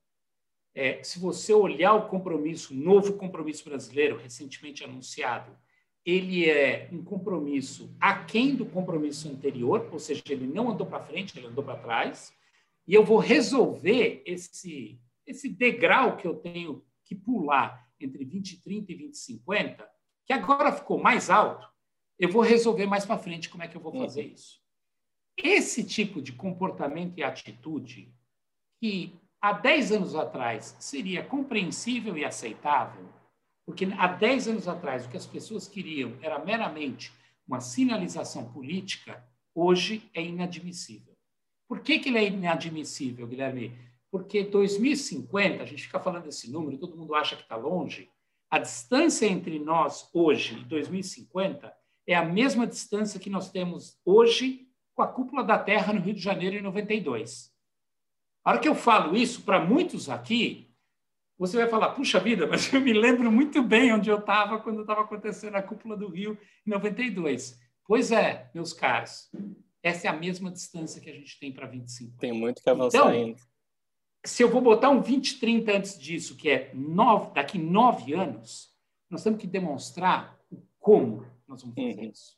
É, 0.75 1.01
se 1.01 1.17
você 1.17 1.51
olhar 1.51 1.95
o 1.95 2.07
compromisso, 2.09 2.75
novo 2.75 3.13
compromisso 3.13 3.67
brasileiro, 3.67 4.17
recentemente 4.17 4.83
anunciado, 4.83 5.57
ele 6.05 6.49
é 6.49 6.89
um 6.91 7.03
compromisso 7.03 7.95
aquém 7.99 8.55
do 8.55 8.65
compromisso 8.65 9.29
anterior, 9.29 9.89
ou 9.91 9.99
seja, 9.99 10.21
ele 10.29 10.45
não 10.45 10.71
andou 10.71 10.85
para 10.85 11.03
frente, 11.03 11.37
ele 11.37 11.47
andou 11.47 11.63
para 11.63 11.79
trás, 11.79 12.33
e 12.85 12.93
eu 12.93 13.05
vou 13.05 13.17
resolver 13.17 14.21
esse, 14.25 14.99
esse 15.25 15.47
degrau 15.47 16.17
que 16.17 16.27
eu 16.27 16.35
tenho 16.35 16.83
que 17.05 17.15
pular 17.15 17.87
entre 17.99 18.25
2030 18.25 18.91
e 18.91 18.95
2050, 18.95 19.89
que 20.25 20.33
agora 20.33 20.73
ficou 20.73 20.99
mais 20.99 21.29
alto, 21.29 21.67
eu 22.19 22.29
vou 22.29 22.41
resolver 22.41 22.85
mais 22.85 23.05
para 23.05 23.17
frente 23.17 23.49
como 23.49 23.63
é 23.63 23.67
que 23.67 23.75
eu 23.75 23.81
vou 23.81 23.93
fazer 23.93 24.25
uhum. 24.25 24.33
isso. 24.33 24.61
Esse 25.37 25.83
tipo 25.83 26.21
de 26.21 26.33
comportamento 26.33 27.17
e 27.17 27.23
atitude, 27.23 28.13
que 28.79 29.15
há 29.41 29.53
10 29.53 29.91
anos 29.93 30.15
atrás 30.15 30.75
seria 30.79 31.23
compreensível 31.23 32.17
e 32.17 32.25
aceitável, 32.25 33.09
porque 33.65 33.85
há 33.97 34.07
10 34.07 34.47
anos 34.49 34.67
atrás, 34.67 35.05
o 35.05 35.09
que 35.09 35.17
as 35.17 35.25
pessoas 35.25 35.67
queriam 35.67 36.17
era 36.21 36.39
meramente 36.39 37.11
uma 37.47 37.59
sinalização 37.59 38.51
política, 38.51 39.23
hoje 39.55 40.09
é 40.13 40.21
inadmissível. 40.21 41.13
Por 41.67 41.79
que, 41.81 41.99
que 41.99 42.09
ele 42.09 42.17
é 42.17 42.27
inadmissível, 42.27 43.27
Guilherme? 43.27 43.77
Porque 44.11 44.43
2050, 44.43 45.63
a 45.63 45.65
gente 45.65 45.83
fica 45.83 45.99
falando 45.99 46.25
desse 46.25 46.51
número, 46.51 46.77
todo 46.77 46.97
mundo 46.97 47.15
acha 47.15 47.35
que 47.35 47.43
está 47.43 47.55
longe. 47.55 48.09
A 48.49 48.59
distância 48.59 49.25
entre 49.25 49.57
nós 49.57 50.09
hoje 50.13 50.59
e 50.59 50.65
2050 50.65 51.73
é 52.05 52.15
a 52.15 52.23
mesma 52.23 52.67
distância 52.67 53.19
que 53.19 53.29
nós 53.29 53.49
temos 53.49 53.97
hoje 54.05 54.67
com 54.93 55.01
a 55.01 55.07
cúpula 55.07 55.43
da 55.43 55.57
Terra 55.57 55.93
no 55.93 56.01
Rio 56.01 56.13
de 56.13 56.21
Janeiro 56.21 56.55
em 56.55 56.61
92. 56.61 57.51
A 58.43 58.51
hora 58.51 58.59
que 58.59 58.67
eu 58.67 58.75
falo 58.75 59.15
isso, 59.15 59.41
para 59.41 59.63
muitos 59.63 60.09
aqui, 60.09 60.69
você 61.37 61.57
vai 61.57 61.67
falar, 61.67 61.89
puxa 61.89 62.19
vida, 62.19 62.47
mas 62.47 62.71
eu 62.71 62.81
me 62.81 62.93
lembro 62.93 63.31
muito 63.31 63.61
bem 63.63 63.93
onde 63.93 64.09
eu 64.09 64.19
estava 64.19 64.59
quando 64.59 64.81
estava 64.81 65.01
acontecendo 65.01 65.55
a 65.55 65.63
cúpula 65.63 65.97
do 65.97 66.07
Rio 66.07 66.37
em 66.65 66.69
92. 66.69 67.59
Pois 67.85 68.11
é, 68.11 68.49
meus 68.53 68.71
caros, 68.71 69.29
essa 69.81 70.07
é 70.07 70.09
a 70.09 70.15
mesma 70.15 70.49
distância 70.49 71.01
que 71.01 71.09
a 71.09 71.13
gente 71.13 71.37
tem 71.39 71.51
para 71.51 71.67
25. 71.67 72.17
Tem 72.17 72.31
muito 72.31 72.61
que 72.63 72.69
avançar 72.69 72.97
então, 72.97 73.07
ainda. 73.09 73.41
Se 74.25 74.41
eu 74.41 74.49
vou 74.49 74.61
botar 74.61 74.89
um 74.89 75.01
20, 75.01 75.39
30 75.39 75.71
antes 75.73 75.99
disso, 75.99 76.37
que 76.37 76.49
é 76.49 76.71
nove, 76.73 77.33
daqui 77.33 77.57
nove 77.57 78.13
anos, 78.13 78.69
nós 79.09 79.21
temos 79.21 79.41
que 79.41 79.47
demonstrar 79.47 80.39
o 80.49 80.61
como 80.79 81.25
nós 81.45 81.61
vamos 81.61 81.75
fazer 81.75 81.99
uhum. 81.99 82.09
isso. 82.09 82.37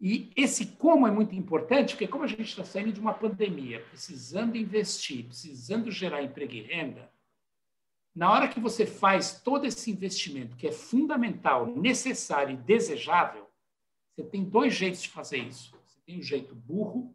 E 0.00 0.32
esse 0.34 0.64
como 0.64 1.06
é 1.06 1.10
muito 1.10 1.34
importante, 1.34 1.90
porque 1.90 2.08
como 2.08 2.24
a 2.24 2.26
gente 2.26 2.42
está 2.42 2.64
saindo 2.64 2.90
de 2.90 3.00
uma 3.00 3.12
pandemia, 3.12 3.84
precisando 3.90 4.56
investir, 4.56 5.26
precisando 5.26 5.90
gerar 5.90 6.22
emprego 6.22 6.54
e 6.54 6.62
renda, 6.62 7.12
na 8.14 8.30
hora 8.30 8.48
que 8.48 8.60
você 8.60 8.84
faz 8.84 9.40
todo 9.40 9.66
esse 9.66 9.90
investimento, 9.90 10.56
que 10.56 10.66
é 10.66 10.72
fundamental, 10.72 11.66
necessário 11.66 12.54
e 12.54 12.56
desejável, 12.56 13.48
você 14.10 14.24
tem 14.24 14.44
dois 14.44 14.74
jeitos 14.74 15.02
de 15.02 15.08
fazer 15.08 15.38
isso. 15.38 15.74
Você 15.86 15.98
tem 16.04 16.18
o 16.18 16.22
jeito 16.22 16.54
burro 16.54 17.14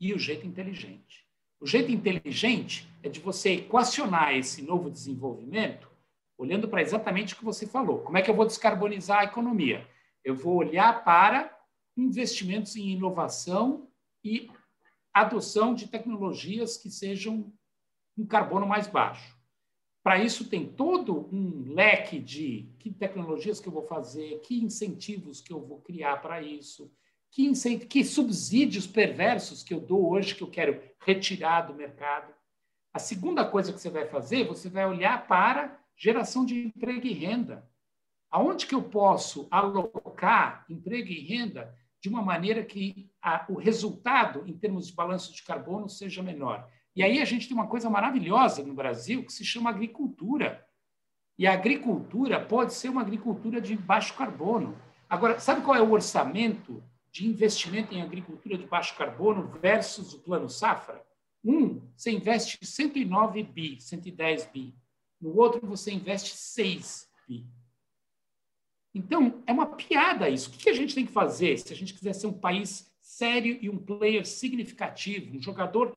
e 0.00 0.12
o 0.12 0.18
jeito 0.18 0.46
inteligente. 0.46 1.26
O 1.60 1.66
jeito 1.66 1.92
inteligente 1.92 2.88
é 3.02 3.08
de 3.08 3.20
você 3.20 3.52
equacionar 3.52 4.34
esse 4.36 4.62
novo 4.62 4.90
desenvolvimento 4.90 5.88
olhando 6.36 6.68
para 6.68 6.82
exatamente 6.82 7.34
o 7.34 7.36
que 7.36 7.44
você 7.44 7.66
falou. 7.68 8.00
Como 8.00 8.18
é 8.18 8.22
que 8.22 8.28
eu 8.28 8.34
vou 8.34 8.44
descarbonizar 8.44 9.20
a 9.20 9.24
economia? 9.24 9.88
Eu 10.24 10.34
vou 10.34 10.56
olhar 10.56 11.04
para 11.04 11.56
investimentos 11.96 12.74
em 12.74 12.90
inovação 12.90 13.88
e 14.24 14.50
adoção 15.14 15.72
de 15.72 15.86
tecnologias 15.86 16.76
que 16.76 16.90
sejam 16.90 17.52
um 18.18 18.26
carbono 18.26 18.66
mais 18.66 18.88
baixo. 18.88 19.36
Para 20.02 20.18
isso, 20.18 20.48
tem 20.48 20.66
todo 20.66 21.28
um 21.32 21.72
leque 21.72 22.18
de 22.18 22.68
que 22.80 22.90
tecnologias 22.90 23.60
que 23.60 23.68
eu 23.68 23.72
vou 23.72 23.84
fazer, 23.84 24.40
que 24.40 24.62
incentivos 24.62 25.40
que 25.40 25.52
eu 25.52 25.60
vou 25.60 25.80
criar 25.80 26.20
para 26.20 26.42
isso, 26.42 26.92
que, 27.30 27.50
que 27.86 28.04
subsídios 28.04 28.86
perversos 28.86 29.62
que 29.62 29.72
eu 29.72 29.80
dou 29.80 30.10
hoje, 30.10 30.34
que 30.34 30.42
eu 30.42 30.50
quero 30.50 30.82
retirar 31.00 31.62
do 31.62 31.74
mercado. 31.74 32.34
A 32.92 32.98
segunda 32.98 33.44
coisa 33.48 33.72
que 33.72 33.80
você 33.80 33.88
vai 33.88 34.06
fazer, 34.06 34.46
você 34.46 34.68
vai 34.68 34.86
olhar 34.86 35.26
para 35.26 35.80
geração 35.96 36.44
de 36.44 36.66
emprego 36.66 37.06
e 37.06 37.12
renda. 37.12 37.66
Aonde 38.28 38.66
que 38.66 38.74
eu 38.74 38.82
posso 38.82 39.46
alocar 39.50 40.66
emprego 40.68 41.08
e 41.08 41.20
renda 41.20 41.74
de 42.00 42.08
uma 42.08 42.22
maneira 42.22 42.64
que 42.64 43.08
a, 43.22 43.46
o 43.48 43.54
resultado, 43.54 44.42
em 44.48 44.58
termos 44.58 44.88
de 44.88 44.94
balanço 44.94 45.32
de 45.32 45.42
carbono, 45.44 45.88
seja 45.88 46.22
menor? 46.22 46.68
E 46.94 47.02
aí 47.02 47.20
a 47.20 47.24
gente 47.24 47.48
tem 47.48 47.56
uma 47.56 47.66
coisa 47.66 47.88
maravilhosa 47.88 48.62
no 48.62 48.74
Brasil 48.74 49.24
que 49.24 49.32
se 49.32 49.44
chama 49.44 49.70
agricultura. 49.70 50.66
E 51.38 51.46
a 51.46 51.54
agricultura 51.54 52.38
pode 52.38 52.74
ser 52.74 52.90
uma 52.90 53.00
agricultura 53.00 53.60
de 53.60 53.74
baixo 53.74 54.14
carbono. 54.14 54.76
Agora, 55.08 55.40
sabe 55.40 55.62
qual 55.62 55.76
é 55.76 55.82
o 55.82 55.90
orçamento 55.90 56.82
de 57.10 57.26
investimento 57.26 57.94
em 57.94 58.02
agricultura 58.02 58.56
de 58.56 58.66
baixo 58.66 58.96
carbono 58.96 59.48
versus 59.60 60.12
o 60.12 60.20
plano 60.20 60.48
safra? 60.48 61.02
Um, 61.44 61.80
você 61.96 62.10
investe 62.10 62.64
109 62.64 63.42
bi, 63.42 63.80
110 63.80 64.46
bi. 64.52 64.74
No 65.20 65.36
outro, 65.36 65.66
você 65.66 65.92
investe 65.92 66.36
6 66.36 67.08
bi. 67.26 67.46
Então, 68.94 69.42
é 69.46 69.52
uma 69.52 69.66
piada 69.66 70.28
isso. 70.28 70.50
O 70.50 70.52
que 70.52 70.68
a 70.68 70.74
gente 70.74 70.94
tem 70.94 71.06
que 71.06 71.12
fazer 71.12 71.56
se 71.58 71.72
a 71.72 71.76
gente 71.76 71.94
quiser 71.94 72.12
ser 72.12 72.26
um 72.26 72.38
país 72.38 72.92
sério 73.00 73.58
e 73.60 73.68
um 73.68 73.78
player 73.78 74.26
significativo, 74.26 75.36
um 75.36 75.40
jogador 75.42 75.96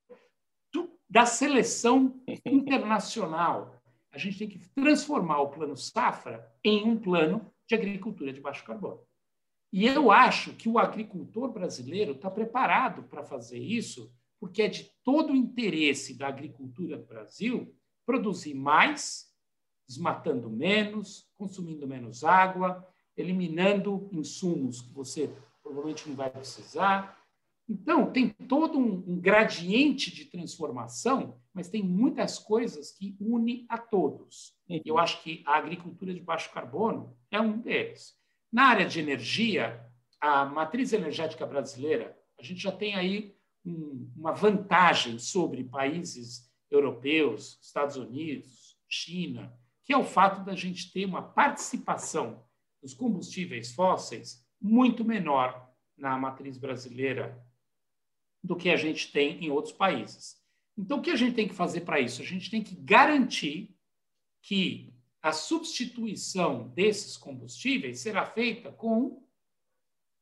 da 1.09 1.25
seleção 1.25 2.21
internacional. 2.45 3.81
A 4.11 4.17
gente 4.17 4.37
tem 4.37 4.49
que 4.49 4.59
transformar 4.69 5.41
o 5.41 5.49
plano 5.49 5.75
safra 5.75 6.51
em 6.63 6.83
um 6.83 6.97
plano 6.97 7.51
de 7.67 7.75
agricultura 7.75 8.31
de 8.31 8.41
baixo 8.41 8.63
carbono. 8.63 9.01
E 9.71 9.85
eu 9.85 10.11
acho 10.11 10.53
que 10.53 10.69
o 10.69 10.79
agricultor 10.79 11.51
brasileiro 11.51 12.13
está 12.13 12.31
preparado 12.31 13.03
para 13.03 13.23
fazer 13.23 13.59
isso, 13.59 14.09
porque 14.39 14.61
é 14.61 14.67
de 14.67 14.89
todo 15.03 15.33
o 15.33 15.35
interesse 15.35 16.17
da 16.17 16.27
agricultura 16.27 16.97
do 16.97 17.05
Brasil 17.05 17.75
produzir 18.05 18.53
mais, 18.53 19.25
desmatando 19.87 20.49
menos, 20.49 21.29
consumindo 21.37 21.87
menos 21.87 22.23
água, 22.23 22.87
eliminando 23.17 24.09
insumos 24.11 24.81
que 24.81 24.93
você 24.93 25.29
provavelmente 25.61 26.07
não 26.07 26.15
vai 26.15 26.29
precisar, 26.29 27.19
então, 27.67 28.11
tem 28.11 28.29
todo 28.29 28.77
um, 28.77 29.19
gradiente 29.19 30.13
de 30.13 30.25
transformação, 30.25 31.39
mas 31.51 31.67
tem 31.67 31.81
muitas 31.81 32.37
coisas 32.37 32.91
que 32.91 33.17
une 33.19 33.65
a 33.67 33.77
todos. 33.77 34.55
Uhum. 34.69 34.81
Eu 34.85 34.99
acho 34.99 35.21
que 35.23 35.43
a 35.45 35.57
agricultura 35.57 36.13
de 36.13 36.19
baixo 36.19 36.51
carbono 36.53 37.17
é 37.31 37.41
um 37.41 37.57
deles. 37.59 38.13
Na 38.51 38.67
área 38.67 38.85
de 38.85 38.99
energia, 38.99 39.83
a 40.21 40.45
matriz 40.45 40.93
energética 40.93 41.45
brasileira, 41.45 42.15
a 42.39 42.43
gente 42.43 42.61
já 42.61 42.71
tem 42.71 42.95
aí 42.95 43.35
um, 43.65 44.11
uma 44.15 44.31
vantagem 44.31 45.17
sobre 45.17 45.63
países 45.63 46.47
europeus, 46.69 47.59
Estados 47.61 47.95
Unidos, 47.95 48.77
China, 48.87 49.51
que 49.83 49.93
é 49.93 49.97
o 49.97 50.03
fato 50.03 50.45
da 50.45 50.55
gente 50.55 50.91
ter 50.91 51.05
uma 51.05 51.21
participação 51.21 52.43
dos 52.81 52.93
combustíveis 52.93 53.73
fósseis 53.73 54.45
muito 54.61 55.03
menor 55.03 55.67
na 55.97 56.17
matriz 56.17 56.57
brasileira 56.57 57.43
do 58.45 58.55
que 58.55 58.69
a 58.69 58.77
gente 58.77 59.11
tem 59.11 59.43
em 59.43 59.49
outros 59.49 59.73
países. 59.73 60.37
Então, 60.77 60.99
o 60.99 61.01
que 61.01 61.09
a 61.09 61.15
gente 61.15 61.35
tem 61.35 61.47
que 61.47 61.53
fazer 61.53 61.81
para 61.81 61.99
isso? 61.99 62.21
A 62.21 62.25
gente 62.25 62.49
tem 62.51 62.61
que 62.61 62.75
garantir 62.75 63.75
que 64.41 64.93
a 65.21 65.31
substituição 65.31 66.67
desses 66.75 67.17
combustíveis 67.17 67.99
será 67.99 68.25
feita 68.25 68.71
com 68.71 69.23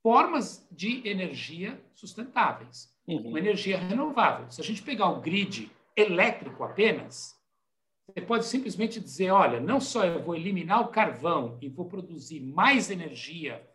formas 0.01 0.65
de 0.71 1.05
energia 1.07 1.81
sustentáveis, 1.93 2.93
uhum. 3.05 3.29
uma 3.29 3.39
energia 3.39 3.77
renovável. 3.77 4.49
Se 4.49 4.61
a 4.61 4.63
gente 4.63 4.81
pegar 4.81 5.09
o 5.09 5.19
grid 5.19 5.69
elétrico 5.95 6.63
apenas, 6.63 7.37
você 8.07 8.21
pode 8.21 8.45
simplesmente 8.45 8.99
dizer: 8.99 9.31
olha, 9.31 9.59
não 9.59 9.81
só 9.81 10.05
eu 10.05 10.23
vou 10.23 10.35
eliminar 10.35 10.81
o 10.81 10.89
carvão 10.89 11.57
e 11.61 11.67
vou 11.67 11.85
produzir 11.85 12.39
mais 12.39 12.89
energia 12.89 13.65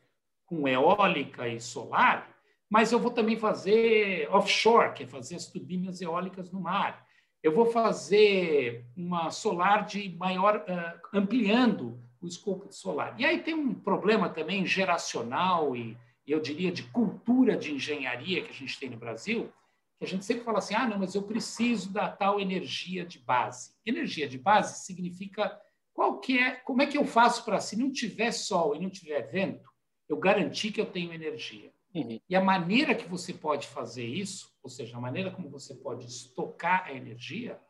com 0.47 0.67
eólica 0.67 1.47
e 1.47 1.61
solar, 1.61 2.38
mas 2.71 2.93
eu 2.93 2.99
vou 2.99 3.11
também 3.11 3.37
fazer 3.37 4.29
offshore, 4.31 4.93
que 4.93 5.05
é 5.05 5.07
fazer 5.07 5.37
as 5.37 5.47
turbinas 5.47 6.01
eólicas 6.01 6.51
no 6.51 6.61
mar. 6.61 7.07
Eu 7.43 7.53
vou 7.53 7.67
fazer 7.67 8.85
uma 8.97 9.31
solar 9.31 9.87
de 9.87 10.15
maior, 10.17 10.65
uh, 10.69 11.17
ampliando 11.17 11.99
o 12.21 12.27
escopo 12.27 12.69
de 12.69 12.75
solar. 12.75 13.19
E 13.19 13.25
aí 13.25 13.41
tem 13.41 13.55
um 13.55 13.73
problema 13.73 14.29
também 14.29 14.67
geracional 14.67 15.75
e, 15.75 15.97
eu 16.27 16.41
diria, 16.41 16.71
de 16.71 16.83
cultura 16.83 17.57
de 17.57 17.73
engenharia 17.73 18.43
que 18.43 18.51
a 18.51 18.55
gente 18.55 18.79
tem 18.79 18.91
no 18.91 18.99
Brasil, 18.99 19.51
que 19.99 20.05
a 20.05 20.09
gente 20.09 20.25
sempre 20.25 20.45
fala 20.45 20.59
assim, 20.59 20.75
ah, 20.75 20.87
não, 20.87 20.99
mas 20.99 21.15
eu 21.15 21.23
preciso 21.23 21.93
da 21.93 22.09
tal 22.11 22.39
energia 22.39 23.05
de 23.05 23.19
base. 23.19 23.73
Energia 23.87 24.29
de 24.29 24.37
base 24.37 24.85
significa 24.85 25.59
qual 25.95 26.21
que 26.21 26.39
é, 26.39 26.53
como 26.53 26.83
é 26.83 26.87
que 26.87 26.99
eu 26.99 27.05
faço 27.05 27.45
para, 27.45 27.61
se 27.61 27.77
não 27.77 27.91
tiver 27.91 28.31
sol 28.31 28.77
e 28.77 28.81
não 28.81 28.91
tiver 28.91 29.23
vento, 29.23 29.69
eu 30.09 30.17
garantir 30.17 30.71
que 30.71 30.81
eu 30.81 30.87
tenho 30.87 31.13
energia. 31.13 31.73
Uhum. 31.95 32.21
E 32.29 32.37
a 32.37 32.41
maneira 32.41 32.95
que 32.95 33.09
você 33.09 33.33
pode 33.33 33.67
fazer 33.67 34.05
isso, 34.05 34.53
ou 34.63 34.71
seja, 34.71 34.97
a 34.97 35.01
maneira 35.01 35.31
como 35.31 35.49
você 35.49 35.75
pode 35.75 36.07
estocar 36.07 36.85
a 36.87 36.93
energia, 36.93 37.61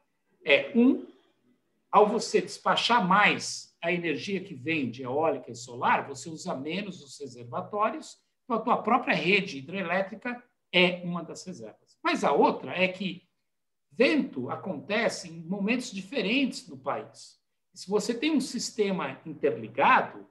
é 0.44 0.72
um, 0.74 1.06
ao 1.90 2.06
você 2.06 2.40
despachar 2.40 3.06
mais 3.06 3.76
a 3.82 3.92
energia 3.92 4.42
que 4.42 4.54
vem 4.54 4.90
de 4.90 5.02
eólica 5.02 5.50
e 5.50 5.54
solar, 5.54 6.06
você 6.06 6.28
usa 6.28 6.54
menos 6.54 7.02
os 7.02 7.18
reservatórios, 7.20 8.18
então 8.44 8.56
a 8.56 8.60
tua 8.60 8.82
própria 8.82 9.14
rede 9.14 9.58
hidrelétrica 9.58 10.42
é 10.72 11.02
uma 11.04 11.22
das 11.22 11.44
reservas. 11.44 11.96
Mas 12.02 12.24
a 12.24 12.32
outra 12.32 12.72
é 12.72 12.88
que 12.88 13.28
vento 13.92 14.50
acontece 14.50 15.28
em 15.28 15.42
momentos 15.42 15.90
diferentes 15.90 16.68
no 16.68 16.76
país. 16.76 17.38
Se 17.74 17.88
você 17.88 18.12
tem 18.12 18.32
um 18.32 18.40
sistema 18.40 19.20
interligado, 19.24 20.28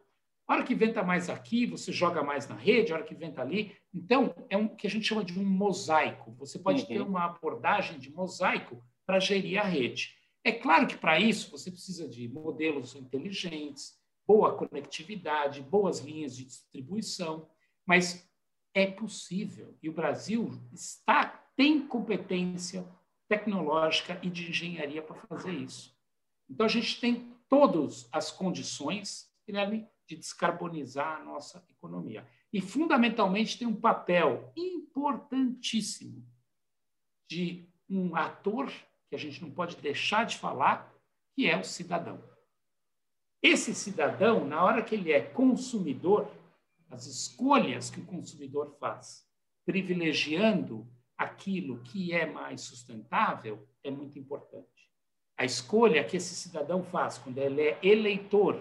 a 0.48 0.54
hora 0.54 0.64
que 0.64 0.74
venta 0.74 1.04
mais 1.04 1.30
aqui, 1.30 1.66
você 1.66 1.92
joga 1.92 2.24
mais 2.24 2.48
na 2.48 2.56
rede, 2.56 2.92
a 2.92 2.96
hora 2.96 3.04
que 3.04 3.14
venta 3.14 3.42
ali. 3.42 3.76
Então, 3.94 4.34
é 4.50 4.56
um 4.56 4.68
que 4.68 4.88
a 4.88 4.90
gente 4.90 5.06
chama 5.06 5.24
de 5.24 5.38
um 5.38 5.44
mosaico. 5.44 6.32
Você 6.40 6.58
pode 6.58 6.82
uhum. 6.84 6.88
ter 6.88 7.02
uma 7.02 7.26
abordagem 7.26 8.00
de 8.00 8.10
mosaico 8.10 8.82
para 9.06 9.20
gerir 9.20 9.60
a 9.60 9.64
rede. 9.64 10.16
É 10.44 10.52
claro 10.54 10.88
que 10.88 10.98
para 10.98 11.20
isso 11.20 11.52
você 11.52 11.70
precisa 11.70 12.08
de 12.08 12.30
modelos 12.30 12.96
inteligentes, 12.96 14.00
boa 14.26 14.56
conectividade, 14.56 15.62
boas 15.62 16.00
linhas 16.00 16.38
de 16.38 16.46
distribuição, 16.46 17.50
mas 17.86 18.26
é 18.74 18.88
possível. 18.88 19.78
E 19.84 19.90
o 19.90 19.94
Brasil 19.94 20.50
está 20.72 21.44
tem 21.58 21.86
competência 21.86 22.88
tecnológica 23.28 24.20
e 24.22 24.30
de 24.30 24.50
engenharia 24.50 25.02
para 25.02 25.16
fazer 25.16 25.52
isso. 25.52 25.98
Então 26.50 26.66
a 26.66 26.70
gente 26.70 27.02
tem 27.02 27.36
todas 27.50 28.08
as 28.12 28.32
condições, 28.32 29.30
Guilherme, 29.46 29.88
de 30.08 30.16
descarbonizar 30.16 31.20
a 31.20 31.24
nossa 31.24 31.64
economia. 31.70 32.26
E, 32.52 32.62
fundamentalmente, 32.62 33.58
tem 33.60 33.68
um 33.68 33.76
papel 33.76 34.52
importantíssimo 34.56 36.26
de 37.30 37.68
um 37.90 38.16
ator 38.16 38.72
que 39.10 39.16
a 39.16 39.20
gente 39.20 39.42
não 39.42 39.52
pode 39.52 39.76
deixar 39.78 40.26
de 40.26 40.38
falar, 40.38 40.94
que 41.36 41.48
é 41.48 41.58
o 41.60 41.64
cidadão. 41.64 42.24
Esse 43.42 43.76
cidadão, 43.76 44.46
na 44.48 44.64
hora 44.64 44.82
que 44.82 44.96
ele 44.96 45.12
é 45.12 45.22
consumidor, 45.22 46.32
as 46.90 47.06
escolhas 47.06 47.90
que 47.90 48.00
o 48.00 48.06
consumidor 48.06 48.76
faz, 48.80 49.28
privilegiando 49.66 50.88
aquilo 51.18 51.82
que 51.84 52.14
é 52.14 52.26
mais 52.26 52.62
sustentável, 52.62 53.68
é 53.84 53.92
muito 53.92 54.18
importante. 54.18 54.90
A 55.38 55.44
escolha 55.44 56.04
que 56.04 56.18
esse 56.18 56.34
cidadão 56.34 56.84
faz 56.84 57.18
quando 57.18 57.38
ele 57.38 57.62
é 57.62 57.80
eleitor 57.84 58.60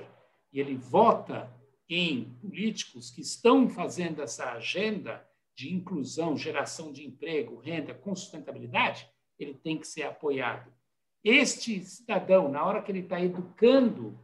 e 0.53 0.61
ele 0.61 0.77
vota 0.77 1.53
em 1.89 2.25
políticos 2.41 3.11
que 3.11 3.21
estão 3.21 3.69
fazendo 3.69 4.23
essa 4.23 4.53
agenda 4.53 5.27
de 5.55 5.73
inclusão, 5.73 6.37
geração 6.37 6.93
de 6.93 7.07
emprego, 7.07 7.59
renda 7.59 7.95
com 7.95 8.15
sustentabilidade, 8.15 9.09
ele 9.39 9.55
tem 9.55 9.79
que 9.79 9.87
ser 9.87 10.03
apoiado. 10.03 10.73
Este 11.25 11.83
cidadão, 11.83 12.49
na 12.51 12.65
hora 12.65 12.83
que 12.83 12.93
ele 12.93 13.01
está 13.01 13.21
educando 13.21 14.19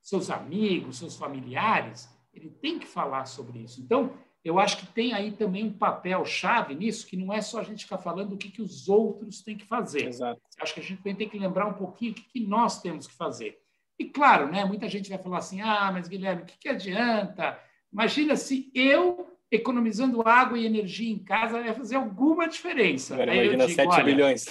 seus 0.00 0.30
amigos, 0.30 0.98
seus 0.98 1.16
familiares, 1.16 2.08
ele 2.32 2.50
tem 2.50 2.78
que 2.78 2.86
falar 2.86 3.26
sobre 3.26 3.60
isso. 3.60 3.80
Então, 3.80 4.16
eu 4.44 4.58
acho 4.58 4.78
que 4.78 4.86
tem 4.86 5.12
aí 5.12 5.30
também 5.30 5.64
um 5.64 5.72
papel 5.72 6.24
chave 6.24 6.74
nisso, 6.74 7.06
que 7.06 7.16
não 7.16 7.32
é 7.32 7.40
só 7.40 7.60
a 7.60 7.62
gente 7.62 7.84
ficar 7.84 7.98
falando 7.98 8.30
do 8.30 8.36
que, 8.36 8.50
que 8.50 8.62
os 8.62 8.88
outros 8.88 9.40
têm 9.42 9.56
que 9.56 9.64
fazer. 9.64 10.08
Exato. 10.08 10.40
Acho 10.60 10.74
que 10.74 10.80
a 10.80 10.82
gente 10.82 11.02
tem 11.02 11.28
que 11.28 11.38
lembrar 11.38 11.66
um 11.66 11.74
pouquinho 11.74 12.12
o 12.12 12.14
que, 12.14 12.22
que 12.22 12.40
nós 12.40 12.80
temos 12.82 13.06
que 13.06 13.14
fazer. 13.14 13.61
E 14.02 14.04
claro, 14.06 14.50
né, 14.50 14.64
muita 14.64 14.88
gente 14.88 15.08
vai 15.08 15.18
falar 15.18 15.38
assim: 15.38 15.60
ah, 15.60 15.90
mas 15.92 16.08
Guilherme, 16.08 16.42
o 16.42 16.44
que, 16.44 16.58
que 16.58 16.68
adianta 16.68 17.58
Imagina 17.92 18.36
se 18.36 18.70
eu, 18.74 19.36
economizando 19.50 20.26
água 20.26 20.58
e 20.58 20.64
energia 20.64 21.12
em 21.12 21.18
casa, 21.18 21.60
ia 21.60 21.74
fazer 21.74 21.96
alguma 21.96 22.48
diferença. 22.48 23.14
Agora, 23.14 23.34
imagina 23.34 23.66
digo, 23.66 23.82
7 23.92 24.02
bilhões. 24.02 24.46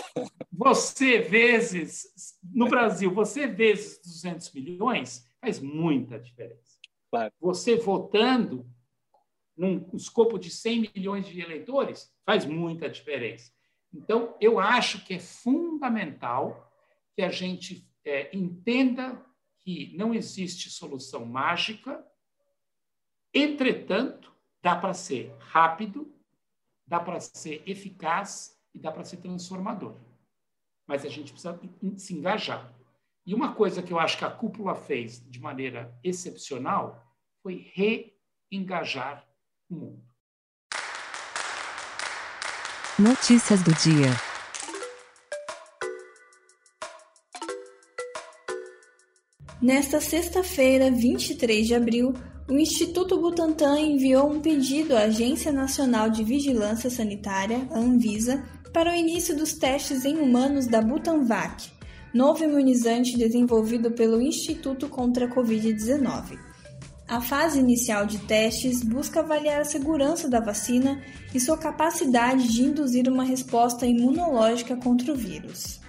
Você 0.51 1.19
vezes, 1.19 2.37
no 2.53 2.67
Brasil, 2.67 3.11
você 3.11 3.47
vezes 3.47 3.99
200 4.03 4.53
milhões, 4.53 5.27
faz 5.41 5.59
muita 5.59 6.19
diferença. 6.19 6.77
Claro. 7.09 7.33
Você 7.41 7.75
votando 7.75 8.65
num 9.57 9.89
escopo 9.95 10.37
de 10.37 10.51
100 10.51 10.91
milhões 10.95 11.25
de 11.25 11.41
eleitores, 11.41 12.13
faz 12.23 12.45
muita 12.45 12.87
diferença. 12.87 13.51
Então, 13.91 14.35
eu 14.39 14.59
acho 14.59 15.03
que 15.03 15.15
é 15.15 15.19
fundamental 15.19 16.71
que 17.15 17.23
a 17.23 17.29
gente 17.29 17.89
é, 18.05 18.29
entenda 18.31 19.19
que 19.63 19.95
não 19.95 20.13
existe 20.13 20.69
solução 20.69 21.25
mágica, 21.25 22.05
entretanto, 23.33 24.33
dá 24.61 24.75
para 24.75 24.93
ser 24.93 25.35
rápido, 25.39 26.13
dá 26.85 26.99
para 26.99 27.19
ser 27.19 27.63
eficaz 27.65 28.59
e 28.73 28.79
dá 28.79 28.91
para 28.91 29.03
ser 29.03 29.17
transformador. 29.17 29.95
Mas 30.87 31.05
a 31.05 31.09
gente 31.09 31.31
precisa 31.31 31.59
se 31.97 32.13
engajar. 32.13 32.73
E 33.25 33.33
uma 33.33 33.53
coisa 33.53 33.83
que 33.83 33.93
eu 33.93 33.99
acho 33.99 34.17
que 34.17 34.25
a 34.25 34.31
cúpula 34.31 34.75
fez 34.75 35.23
de 35.29 35.39
maneira 35.39 35.97
excepcional 36.03 37.05
foi 37.41 37.71
reengajar 38.51 39.27
o 39.69 39.75
mundo. 39.75 40.11
Notícias 42.97 43.63
do 43.63 43.73
dia. 43.73 44.30
Nesta 49.61 50.01
sexta-feira, 50.01 50.89
23 50.89 51.67
de 51.67 51.75
abril, 51.75 52.15
o 52.49 52.53
Instituto 52.53 53.21
Butantan 53.21 53.79
enviou 53.79 54.27
um 54.27 54.39
pedido 54.41 54.97
à 54.97 55.01
Agência 55.01 55.51
Nacional 55.51 56.09
de 56.09 56.23
Vigilância 56.23 56.89
Sanitária, 56.89 57.67
Anvisa, 57.71 58.43
para 58.73 58.91
o 58.91 58.95
início 58.95 59.37
dos 59.37 59.53
testes 59.53 60.03
em 60.03 60.17
humanos 60.17 60.65
da 60.65 60.81
Butanvac, 60.81 61.69
novo 62.11 62.43
imunizante 62.43 63.15
desenvolvido 63.15 63.91
pelo 63.91 64.19
Instituto 64.19 64.89
contra 64.89 65.25
a 65.25 65.29
Covid-19. 65.29 66.39
A 67.07 67.21
fase 67.21 67.59
inicial 67.59 68.07
de 68.07 68.17
testes 68.17 68.83
busca 68.83 69.19
avaliar 69.19 69.61
a 69.61 69.65
segurança 69.65 70.27
da 70.27 70.39
vacina 70.39 70.99
e 71.35 71.39
sua 71.39 71.57
capacidade 71.57 72.51
de 72.51 72.63
induzir 72.63 73.07
uma 73.07 73.23
resposta 73.23 73.85
imunológica 73.85 74.75
contra 74.75 75.13
o 75.13 75.15
vírus. 75.15 75.79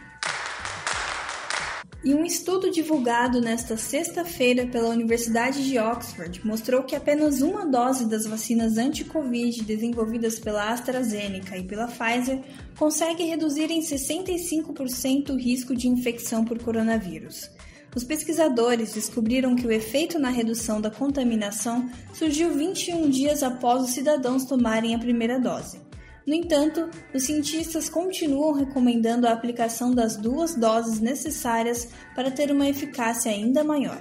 E 2.04 2.12
um 2.16 2.24
estudo 2.24 2.68
divulgado 2.68 3.40
nesta 3.40 3.76
sexta-feira 3.76 4.66
pela 4.66 4.88
Universidade 4.88 5.64
de 5.64 5.78
Oxford 5.78 6.44
mostrou 6.44 6.82
que 6.82 6.96
apenas 6.96 7.42
uma 7.42 7.64
dose 7.64 8.08
das 8.08 8.26
vacinas 8.26 8.76
anti-Covid 8.76 9.62
desenvolvidas 9.62 10.36
pela 10.40 10.72
AstraZeneca 10.72 11.56
e 11.56 11.62
pela 11.62 11.86
Pfizer 11.86 12.42
consegue 12.76 13.22
reduzir 13.22 13.70
em 13.70 13.80
65% 13.80 15.30
o 15.30 15.36
risco 15.36 15.76
de 15.76 15.86
infecção 15.86 16.44
por 16.44 16.58
coronavírus. 16.58 17.48
Os 17.94 18.02
pesquisadores 18.02 18.94
descobriram 18.94 19.54
que 19.54 19.66
o 19.66 19.70
efeito 19.70 20.18
na 20.18 20.30
redução 20.30 20.80
da 20.80 20.90
contaminação 20.90 21.88
surgiu 22.12 22.52
21 22.52 23.10
dias 23.10 23.44
após 23.44 23.80
os 23.80 23.90
cidadãos 23.90 24.44
tomarem 24.44 24.92
a 24.92 24.98
primeira 24.98 25.38
dose. 25.38 25.81
No 26.26 26.34
entanto, 26.34 26.90
os 27.12 27.24
cientistas 27.24 27.88
continuam 27.88 28.52
recomendando 28.52 29.26
a 29.26 29.32
aplicação 29.32 29.92
das 29.92 30.16
duas 30.16 30.54
doses 30.54 31.00
necessárias 31.00 31.88
para 32.14 32.30
ter 32.30 32.52
uma 32.52 32.68
eficácia 32.68 33.32
ainda 33.32 33.64
maior. 33.64 34.00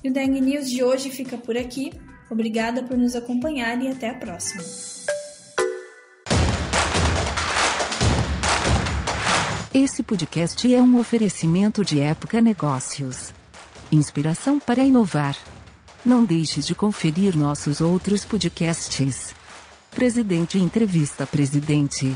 E 0.01 0.09
o 0.09 0.13
Deng 0.13 0.39
News 0.39 0.69
de 0.69 0.81
hoje 0.81 1.09
fica 1.09 1.37
por 1.37 1.57
aqui. 1.57 1.91
Obrigada 2.31 2.81
por 2.83 2.97
nos 2.97 3.13
acompanhar 3.13 3.83
e 3.83 3.89
até 3.89 4.11
a 4.11 4.13
próxima. 4.13 4.63
Esse 9.73 10.01
podcast 10.01 10.73
é 10.73 10.81
um 10.81 10.97
oferecimento 10.97 11.83
de 11.83 11.99
Época 11.99 12.39
Negócios. 12.39 13.33
Inspiração 13.91 14.57
para 14.57 14.85
inovar. 14.85 15.37
Não 16.05 16.23
deixe 16.23 16.61
de 16.61 16.73
conferir 16.73 17.35
nossos 17.35 17.81
outros 17.81 18.23
podcasts. 18.23 19.35
Presidente 19.91 20.57
Entrevista 20.57 21.27
Presidente. 21.27 22.15